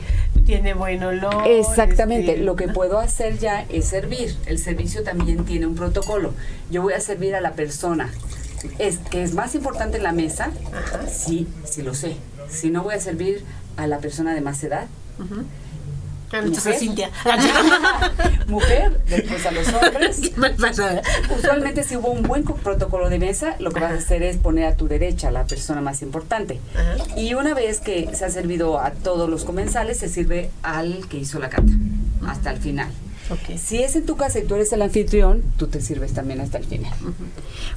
[0.44, 1.46] tiene buen olor.
[1.46, 2.32] Exactamente.
[2.32, 4.34] Este, lo que puedo hacer ya es servir.
[4.46, 6.32] El servicio también tiene un protocolo.
[6.70, 8.10] Yo voy a servir a la persona
[8.78, 10.50] es que es más importante en la mesa,
[11.10, 12.16] sí, sí lo sé.
[12.48, 13.44] Si no voy a servir
[13.76, 14.86] a la persona de más edad.
[16.40, 17.10] Mujer, Cintia.
[18.46, 20.32] mujer, después a los hombres.
[21.38, 24.64] Usualmente si hubo un buen protocolo de mesa, lo que vas a hacer es poner
[24.64, 26.58] a tu derecha a la persona más importante.
[27.16, 31.18] Y una vez que se ha servido a todos los comensales, se sirve al que
[31.18, 31.72] hizo la cata,
[32.26, 32.88] hasta el final.
[33.58, 36.58] Si es en tu casa y tú eres el anfitrión, tú te sirves también hasta
[36.58, 36.92] el final.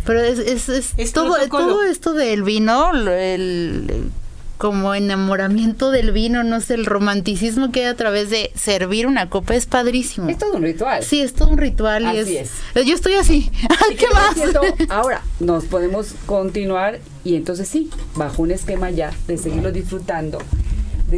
[0.05, 4.11] Pero es, es, todo, todo esto del vino, el,
[4.57, 9.29] como enamoramiento del vino, no sé, el romanticismo que hay a través de servir una
[9.29, 10.29] copa es padrísimo.
[10.29, 11.03] Es todo un ritual.
[11.03, 12.15] Sí, es todo un ritual.
[12.15, 13.51] y es, Yo estoy así.
[13.97, 14.37] ¿Qué más?
[14.89, 20.39] ahora, nos podemos continuar y entonces sí, bajo un esquema ya de seguirlo disfrutando.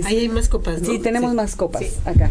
[0.03, 0.89] Ahí hay más copas, ¿no?
[0.89, 2.29] Sí, tenemos más copas acá.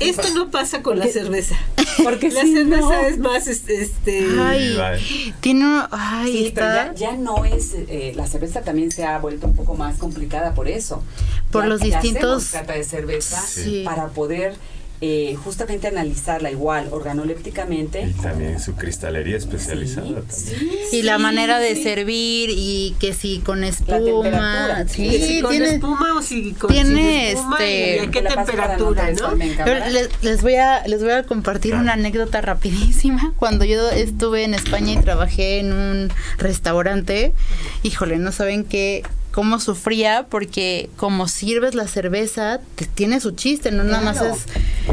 [0.00, 1.56] Esto no pasa con la cerveza.
[2.02, 6.54] Porque la cerveza es más este, ay, tiene ay,
[6.94, 10.68] ya, no es eh, la cerveza también se ha vuelto un poco más complicada por
[10.68, 11.02] eso.
[11.50, 13.42] Por los distintos cata de cerveza
[13.84, 14.54] para poder
[15.00, 18.02] eh, justamente analizarla igual organolépticamente.
[18.02, 20.22] Y también su cristalería especializada.
[20.92, 24.84] y la manera de servir y que si con espuma.
[24.88, 29.34] Sí, con tiene, espuma o si con tiene este, qué temperatura, ¿no?
[30.22, 33.32] Les, voy a les voy a compartir una anécdota rapidísima.
[33.38, 37.34] Cuando yo estuve en España y trabajé en un restaurante,
[37.84, 43.70] híjole, no saben qué cómo sufría porque como sirves la cerveza, te, tiene su chiste,
[43.70, 44.46] no nada más es...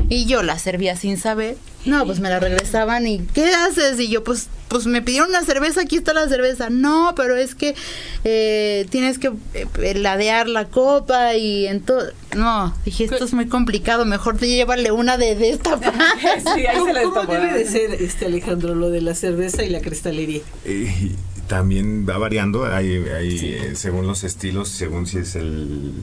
[0.10, 1.58] Y yo la servía sin saber.
[1.86, 4.00] No, pues me la regresaban y ¿qué haces?
[4.00, 6.70] Y yo pues pues me pidieron una cerveza, aquí está la cerveza.
[6.70, 7.76] No, pero es que
[8.24, 12.14] eh, tienes que eh, ladear la copa y entonces...
[12.36, 15.78] No, dije, esto es muy complicado, mejor te llévale una de, de esta
[16.56, 19.80] sí, ahí se ¿Cómo debe de ser, este Alejandro, lo de la cerveza y la
[19.80, 20.42] cristalería?
[20.66, 21.12] Eh,
[21.48, 25.94] también va variando, hay, eh, según los estilos, según si es el...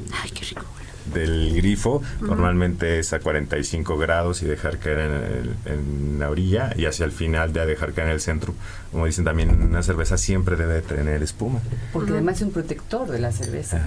[1.07, 6.87] del grifo, normalmente es a 45 grados y dejar caer en, en, la orilla y
[6.87, 8.55] hacia el final ya dejar caer en el centro.
[8.91, 11.61] Como dicen también, una cerveza siempre debe tener espuma.
[11.93, 13.83] Porque además es un protector de la cerveza.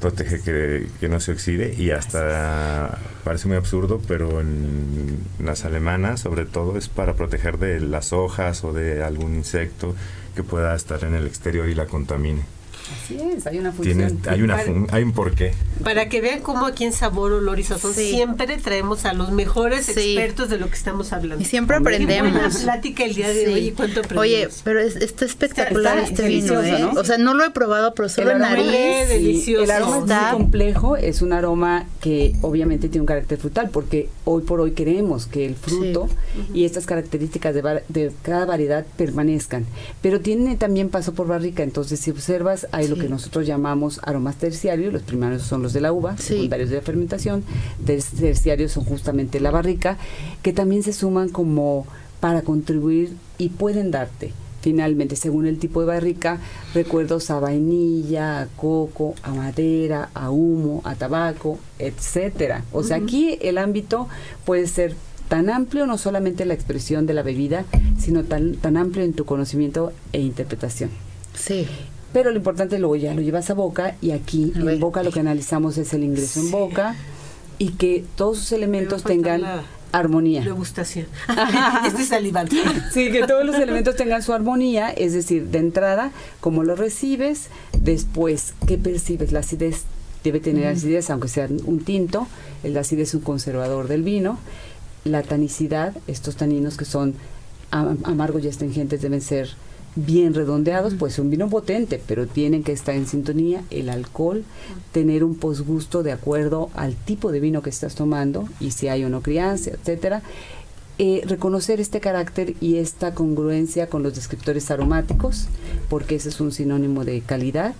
[0.00, 6.20] Protege que, que, no se oxide y hasta, parece muy absurdo, pero en las alemanas
[6.20, 9.94] sobre todo es para proteger de las hojas o de algún insecto
[10.34, 12.42] que pueda estar en el exterior y la contamine.
[12.92, 14.20] Así es, hay una función.
[14.28, 14.58] hay, una
[14.90, 15.54] hay un porqué.
[15.82, 19.88] Para que vean cómo aquí en Sabor, Olor y Sazón siempre traemos a los mejores
[19.88, 21.42] expertos de lo que estamos hablando.
[21.42, 22.56] Y siempre aprendemos.
[22.56, 24.22] Qué plática el día de hoy y cuánto aprendemos.
[24.22, 26.78] Oye, pero está espectacular este vino, ¿eh?
[26.80, 27.00] ¿no?
[27.00, 29.08] O sea, no lo he probado, pero solo el nariz.
[29.08, 29.64] delicioso.
[29.64, 30.16] El aroma está...
[30.16, 34.60] es muy complejo, es un aroma que obviamente tiene un carácter frutal, porque hoy por
[34.60, 36.08] hoy queremos que el fruto
[36.54, 39.66] y estas características de, de cada variedad permanezcan.
[40.00, 44.36] Pero tiene también paso por barrica, entonces si observas hay lo que nosotros llamamos aromas
[44.36, 47.44] terciarios, los primarios son los de la uva, secundarios de la fermentación,
[47.84, 49.98] terciarios son justamente la barrica,
[50.42, 51.86] que también se suman como
[52.20, 56.38] para contribuir y pueden darte finalmente, según el tipo de barrica,
[56.72, 62.64] recuerdos a vainilla, a coco, a madera, a humo, a tabaco, etcétera.
[62.72, 64.08] O sea, aquí el ámbito
[64.44, 64.94] puede ser
[65.28, 67.64] tan amplio, no solamente la expresión de la bebida,
[67.98, 70.90] sino tan, tan amplio en tu conocimiento e interpretación.
[71.34, 71.66] Sí.
[72.12, 75.20] Pero lo importante luego ya lo llevas a boca y aquí en boca lo que
[75.20, 76.94] analizamos es el ingreso en boca
[77.58, 79.42] y que todos sus elementos tengan
[79.92, 80.42] armonía.
[80.42, 81.06] Degustación.
[81.86, 82.56] este salivante.
[82.92, 86.10] Sí, que todos los elementos tengan su armonía, es decir, de entrada,
[86.40, 87.48] cómo lo recibes,
[87.78, 89.32] después, ¿qué percibes?
[89.32, 89.84] La acidez
[90.24, 92.26] debe tener acidez, aunque sea un tinto,
[92.62, 94.38] el acidez es un conservador del vino,
[95.04, 97.14] la tanicidad, estos taninos que son
[97.70, 99.50] amargos y astringentes deben ser
[99.94, 104.44] bien redondeados, pues un vino potente, pero tienen que estar en sintonía el alcohol,
[104.92, 109.04] tener un posgusto de acuerdo al tipo de vino que estás tomando y si hay
[109.04, 110.22] o no crianza, etcétera.
[110.98, 115.48] Eh, reconocer este carácter y esta congruencia con los descriptores aromáticos,
[115.88, 117.74] porque ese es un sinónimo de calidad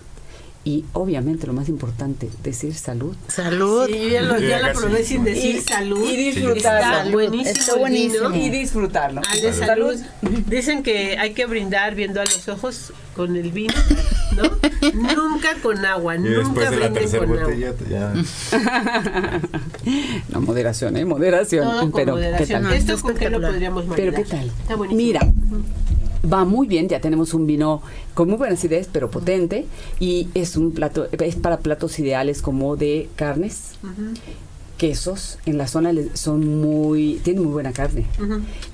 [0.65, 3.17] y obviamente lo más importante, decir salud.
[3.27, 3.87] Salud.
[3.87, 6.09] Sí, ya, lo, ya la probé sin decir salud.
[6.09, 6.99] Y disfrutarlo.
[6.99, 7.51] Está buenísimo.
[7.51, 8.35] Está buenísimo.
[8.37, 9.21] Y disfrutarlo.
[9.43, 9.97] De salud.
[10.47, 13.75] Dicen que hay que brindar viendo a los ojos con el vino,
[14.37, 14.43] ¿no?
[15.17, 17.55] nunca con agua, Y nunca de la tercera con agua.
[17.91, 18.13] ya.
[20.29, 21.05] No, moderación, ¿eh?
[21.05, 21.65] Moderación.
[21.65, 22.63] Todo con Pero, moderación.
[22.63, 22.77] ¿qué tal?
[22.77, 24.13] ¿Esto con qué lo podríamos Pero?
[24.15, 24.47] ¿qué tal?
[24.47, 25.03] Está buenísimo.
[25.03, 25.21] Mira,
[26.31, 27.83] va muy bien, ya tenemos un vino
[28.15, 29.67] con muy buena acidez, pero potente,
[30.01, 33.73] y es un plato, es para platos ideales como de carnes,
[34.79, 38.07] quesos, en la zona le- son muy, tienen muy buena carne.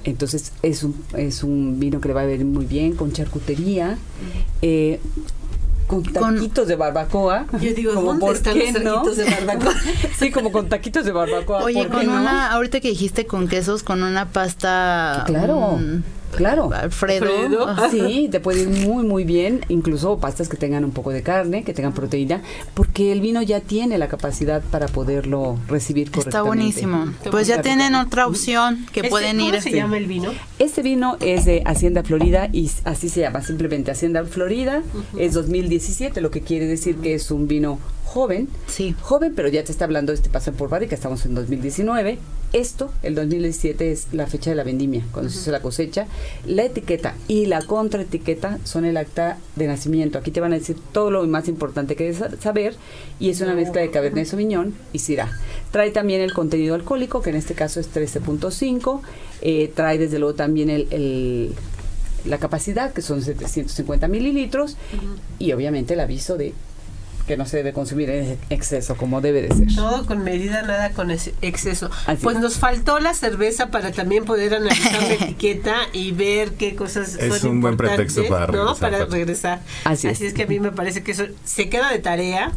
[0.04, 3.98] Entonces es un, es un vino que le va a ver muy bien, con charcutería,
[4.62, 5.00] eh,
[5.86, 7.46] con Con- taquitos de barbacoa.
[7.60, 8.94] Yo digo, como, ¿dónde ¿por están qué los no?
[9.02, 9.74] taquitos de barbacoa?
[10.18, 11.62] sí, como con taquitos de barbacoa.
[11.64, 12.12] Oye, ¿por qué con no?
[12.20, 15.24] una, ahorita que dijiste con quesos, con una pasta.
[15.26, 16.02] Claro, mm,
[16.36, 16.70] claro.
[16.72, 17.24] Alfredo.
[17.26, 17.68] Alfredo.
[17.68, 17.90] Ajá.
[17.90, 21.64] Sí, te puede ir muy, muy bien, incluso pastas que tengan un poco de carne,
[21.64, 22.42] que tengan proteína,
[22.74, 26.28] porque el vino ya tiene la capacidad para poderlo recibir correctamente.
[26.28, 27.30] Está buenísimo.
[27.30, 29.62] Pues ya tienen otra opción que Este, pueden ¿Cómo ir.
[29.62, 29.76] se sí.
[29.76, 30.30] llama el vino?
[30.58, 34.82] Este vino es de Hacienda Florida y así se llama, simplemente Hacienda Florida.
[35.18, 38.48] Es 2017, lo que quiere decir que es un vino joven.
[38.66, 38.94] Sí.
[39.00, 42.18] Joven, pero ya te está hablando de este paso por barrica, estamos en 2019.
[42.54, 46.06] Esto, el 2017, es la fecha de la vendimia, cuando se hizo la cosecha.
[46.46, 50.16] La etiqueta y la contraetiqueta son el acta de nacimiento.
[50.18, 52.74] Aquí te van a decir todo lo más importante que debes sa- saber
[53.20, 55.30] y es una mezcla de Cabernet Sauvignon y Syrah.
[55.72, 59.02] Trae también el contenido alcohólico, que en este caso es 13.5.
[59.42, 61.54] Eh, trae desde luego también el- el
[62.24, 64.76] la capacidad, que son 750 mililitros,
[65.38, 66.52] y obviamente el aviso de
[67.28, 69.72] que no se debe consumir en exceso, como debe de ser.
[69.76, 71.88] Todo con medida, nada con ex- exceso.
[72.06, 72.42] Así pues es.
[72.42, 77.38] nos faltó la cerveza para también poder analizar la etiqueta y ver qué cosas Es
[77.38, 78.52] son un buen pretexto para ¿no?
[78.74, 79.12] regresar, Para Pati.
[79.12, 79.60] regresar.
[79.84, 80.28] Así Así es.
[80.32, 82.50] es que a mí me parece que eso se queda de tarea.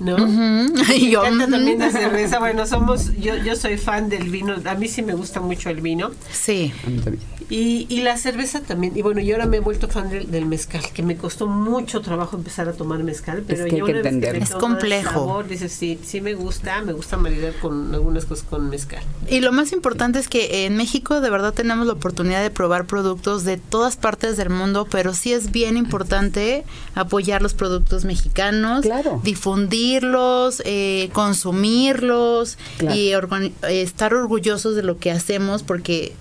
[0.00, 0.16] ¿No?
[0.26, 2.38] Me Y yo, encanta también la cerveza.
[2.38, 4.56] Bueno, somos, yo, yo soy fan del vino.
[4.64, 6.10] A mí sí me gusta mucho el vino.
[6.32, 6.72] Sí.
[6.84, 7.22] A mí también.
[7.48, 8.96] Y, y la cerveza también.
[8.96, 12.00] Y bueno, yo ahora me he vuelto fan del, del mezcal, que me costó mucho
[12.00, 13.44] trabajo empezar a tomar mezcal.
[13.46, 14.42] Pero que hay que entenderlo.
[14.42, 15.10] Es complejo.
[15.12, 16.82] sabor, dices, sí, sí me gusta.
[16.82, 19.02] Me gusta maridar con algunas cosas con mezcal.
[19.28, 22.86] Y lo más importante es que en México de verdad tenemos la oportunidad de probar
[22.86, 28.82] productos de todas partes del mundo, pero sí es bien importante apoyar los productos mexicanos,
[28.82, 29.20] Claro.
[29.22, 32.94] difundirlos, eh, consumirlos Claro.
[32.96, 36.14] y eh, estar orgullosos de lo que hacemos, porque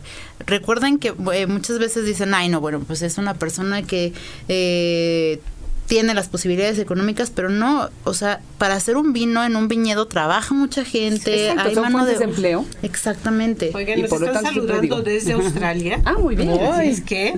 [0.45, 4.13] recuerden que eh, muchas veces dicen, ay no, bueno, pues es una persona que...
[4.47, 5.39] eh,
[5.87, 10.07] tiene las posibilidades económicas, pero no, o sea, para hacer un vino en un viñedo
[10.07, 12.65] trabaja mucha gente, Exacto, hay son mano de empleo.
[12.81, 13.71] Exactamente.
[13.73, 16.01] Oigan, Y nos por lo están saludando desde Australia.
[16.05, 16.49] Ah, muy bien.
[16.49, 17.35] Así es que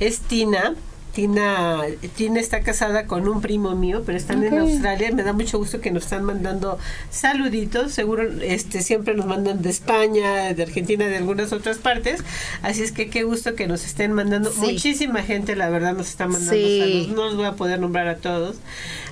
[0.00, 0.74] es Tina.
[1.14, 1.80] Tina,
[2.16, 4.58] Tina está casada con un primo mío, pero están en.
[4.58, 5.10] Australia.
[5.12, 6.78] Me da mucho gusto que nos están mandando
[7.10, 7.92] saluditos.
[7.92, 12.22] Seguro este siempre nos mandan de España, de Argentina, de algunas otras partes.
[12.62, 14.50] Así es que qué gusto que nos estén mandando.
[14.50, 14.60] Sí.
[14.60, 16.80] Muchísima gente, la verdad, nos está mandando Sí.
[16.80, 17.08] saludos.
[17.16, 18.56] No los voy a poder nombrar a todos.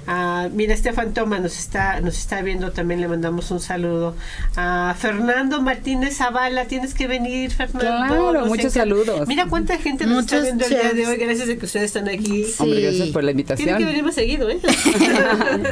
[0.07, 4.17] Ah, mira, Estefan Toma nos está, nos está viendo, también le mandamos un saludo.
[4.57, 7.81] A Fernando Martínez Zavala, tienes que venir, Fernando.
[8.09, 8.81] Claro, Nos muchos encanta.
[8.81, 9.29] saludos.
[9.29, 12.09] Mira cuánta gente nos está viendo el día de hoy, gracias a que ustedes están
[12.09, 12.45] aquí.
[12.45, 12.55] Sí.
[12.63, 13.87] Hombre, gracias por la Tienen que invitación.
[13.89, 14.59] venir más seguido, ¿eh?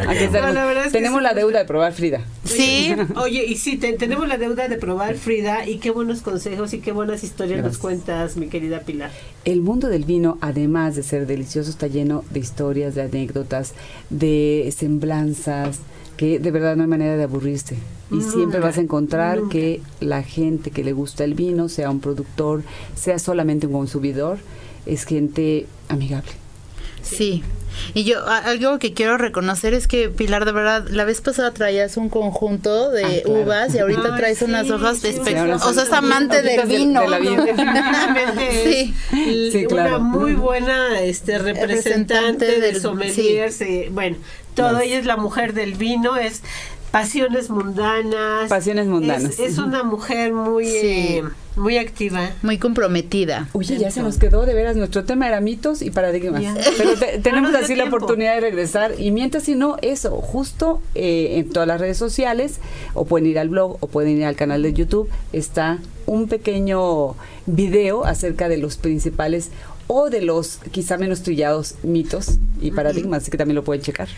[0.08, 1.24] Aquí No, tenemos la verdad es que tenemos sí.
[1.24, 2.20] la deuda de probar Frida.
[2.44, 6.72] Sí, Oye, y sí, te- tenemos la deuda de probar Frida y qué buenos consejos
[6.74, 9.10] y qué buenas historias nos cuentas, mi querida Pilar.
[9.44, 13.74] El mundo del vino, además de ser delicioso, está lleno de historias, de anécdotas,
[14.10, 15.78] de semblanzas,
[16.16, 17.76] que de verdad no hay manera de aburrirse.
[18.10, 19.50] Y Nunca, siempre vas a encontrar nunca.
[19.52, 22.62] que la gente que le gusta el vino, sea un productor,
[22.96, 24.38] sea solamente un consumidor,
[24.88, 26.30] es gente amigable.
[27.02, 27.42] sí.
[27.94, 31.96] Y yo, algo que quiero reconocer es que, Pilar, de verdad, la vez pasada traías
[31.96, 33.40] un conjunto de Ah, claro.
[33.42, 35.84] uvas y ahorita Ay, traes sí, unas hojas de sí, espe- sí, ahora O sea,
[35.84, 37.02] es amante del de- vino.
[37.02, 37.44] de la vida.
[37.44, 38.94] Definitivamente Sí.
[39.12, 39.96] es Sí, l- claro.
[39.96, 43.52] una muy buena este representante Representante del del- sommelier.
[43.52, 44.16] sí, Bueno,
[44.54, 46.42] todo ella es la mujer del vino, es
[46.90, 48.48] pasiones mundanas.
[48.48, 49.24] Pasiones mundanas.
[49.24, 50.80] Es, es una mujer muy, Sí.
[50.82, 51.24] eh,
[51.56, 52.30] muy activa.
[52.42, 53.48] Muy comprometida.
[53.52, 56.42] Oye, ya se nos quedó de veras, nuestro tema era mitos y paradigmas.
[56.78, 58.92] Pero te- tenemos nos dio así la oportunidad de regresar.
[58.98, 62.60] Y mientras si no, eso, justo eh, en todas las redes sociales,
[62.94, 67.14] o pueden ir al blog, o pueden ir al canal de YouTube, está un pequeño
[67.46, 69.50] video acerca de los principales
[69.88, 74.08] o de los quizá menos trillados mitos y paradigmas, así que también lo pueden checar.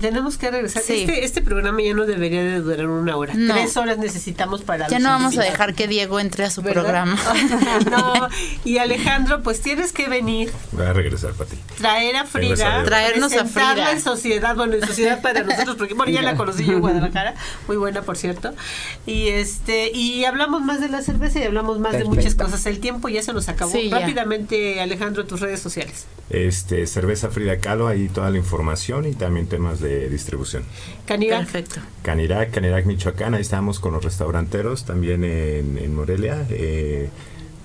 [0.00, 0.82] tenemos que regresar.
[0.82, 3.34] Este, este programa ya no debería de durar una hora.
[3.34, 4.88] Tres horas necesitamos para...
[4.88, 7.18] Ya no vamos a dejar que Diego entre a su programa.
[7.90, 8.28] no,
[8.64, 10.50] y Alejandro, pues tienes que venir.
[10.72, 11.56] Voy a regresar para ti.
[11.78, 12.82] Traer a Frida.
[12.84, 13.92] Traernos a Frida.
[13.92, 17.34] en sociedad, bueno, en sociedad para nosotros, porque bueno, ya la conocí yo en Guadalajara,
[17.66, 18.54] muy buena por cierto.
[19.04, 22.64] Y este y hablamos más de la cerveza y hablamos más de muchas cosas.
[22.64, 23.72] El tiempo ya se nos acabó.
[23.90, 26.06] Rápidamente, Alejandro, tus redes sociales.
[26.30, 30.64] Este, cerveza Frida Kahlo, ahí toda la información y también temas de distribución.
[31.06, 31.40] Canirac.
[31.40, 31.80] Perfecto.
[32.02, 36.46] Canirac, Canirac, Michoacán, ahí estamos con los restauranteros, también en, en Morelia.
[36.50, 37.08] Eh,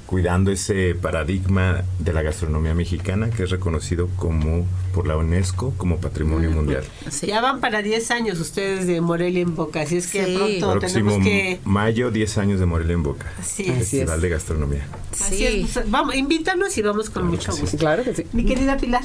[0.06, 5.98] cuidando ese paradigma de la gastronomía mexicana que es reconocido como por la UNESCO como
[5.98, 6.84] Patrimonio Mundial.
[7.22, 11.24] Ya van para 10 años ustedes de Morelia en Boca, así es que pronto tenemos
[11.24, 11.60] que...
[11.66, 13.26] mayo 10 años de Morelia en Boca.
[13.42, 14.88] Festival de Gastronomía.
[15.12, 15.72] Así es.
[15.74, 17.78] Pues, vamos, invítanos y vamos con mucho gusto.
[17.78, 18.24] Claro que sí.
[18.34, 19.04] Mi querida Pilar.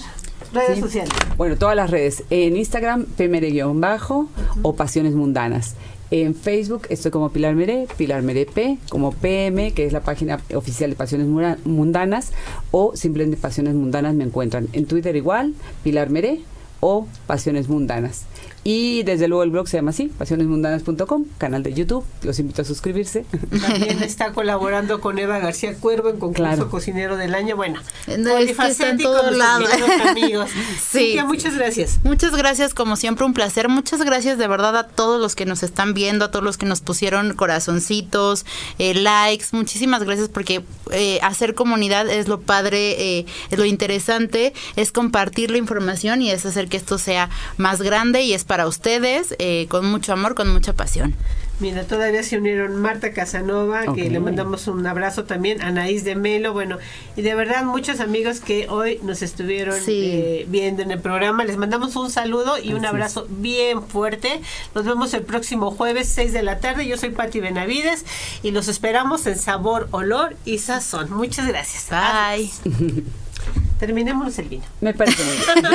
[0.53, 1.13] Redes sociales.
[1.37, 2.25] Bueno, todas las redes.
[2.31, 4.29] En Instagram, pmr-bajo
[4.63, 5.77] o Pasiones Mundanas.
[6.11, 10.41] En Facebook estoy como Pilar Meré, Pilar Meré P, como PM, que es la página
[10.55, 11.29] oficial de Pasiones
[11.65, 12.33] Mundanas,
[12.73, 14.67] o simplemente Pasiones Mundanas me encuentran.
[14.73, 15.55] En Twitter igual,
[15.85, 16.41] Pilar Meré
[16.81, 18.24] o Pasiones Mundanas.
[18.62, 22.64] Y desde luego el blog se llama así, pasionesmundanas.com, canal de YouTube, los invito a
[22.66, 23.24] suscribirse.
[23.62, 27.57] También está colaborando con Eva García Cuervo en concurso cocinero del año.
[27.57, 27.81] Bueno,
[28.18, 29.70] no, es en todos lados.
[30.11, 30.51] amigos.
[30.91, 31.16] sí.
[31.26, 32.01] muchas gracias.
[32.05, 33.70] Muchas gracias, como siempre, un placer.
[33.70, 36.66] Muchas gracias de verdad a todos los que nos están viendo, a todos los que
[36.66, 38.45] nos pusieron corazoncitos,
[38.78, 39.47] eh, likes.
[39.53, 45.51] Muchísimas gracias porque eh, hacer comunidad es lo padre, eh, es lo interesante, es compartir
[45.51, 49.66] la información y es hacer que esto sea más grande y es para ustedes, eh,
[49.68, 51.14] con mucho amor, con mucha pasión.
[51.61, 56.55] Mira, todavía se unieron Marta Casanova, que le mandamos un abrazo también, Anaís de Melo,
[56.55, 56.79] bueno,
[57.16, 61.59] y de verdad muchos amigos que hoy nos estuvieron eh, viendo en el programa, les
[61.59, 64.41] mandamos un saludo y un abrazo bien fuerte.
[64.75, 66.87] Nos vemos el próximo jueves, 6 de la tarde.
[66.87, 68.07] Yo soy Patti Benavides
[68.43, 71.12] y los esperamos en Sabor, Olor y Sazón.
[71.12, 71.89] Muchas gracias.
[71.91, 72.51] Bye.
[73.78, 74.64] Terminemos el vino.
[74.80, 75.66] Me parece muy bien.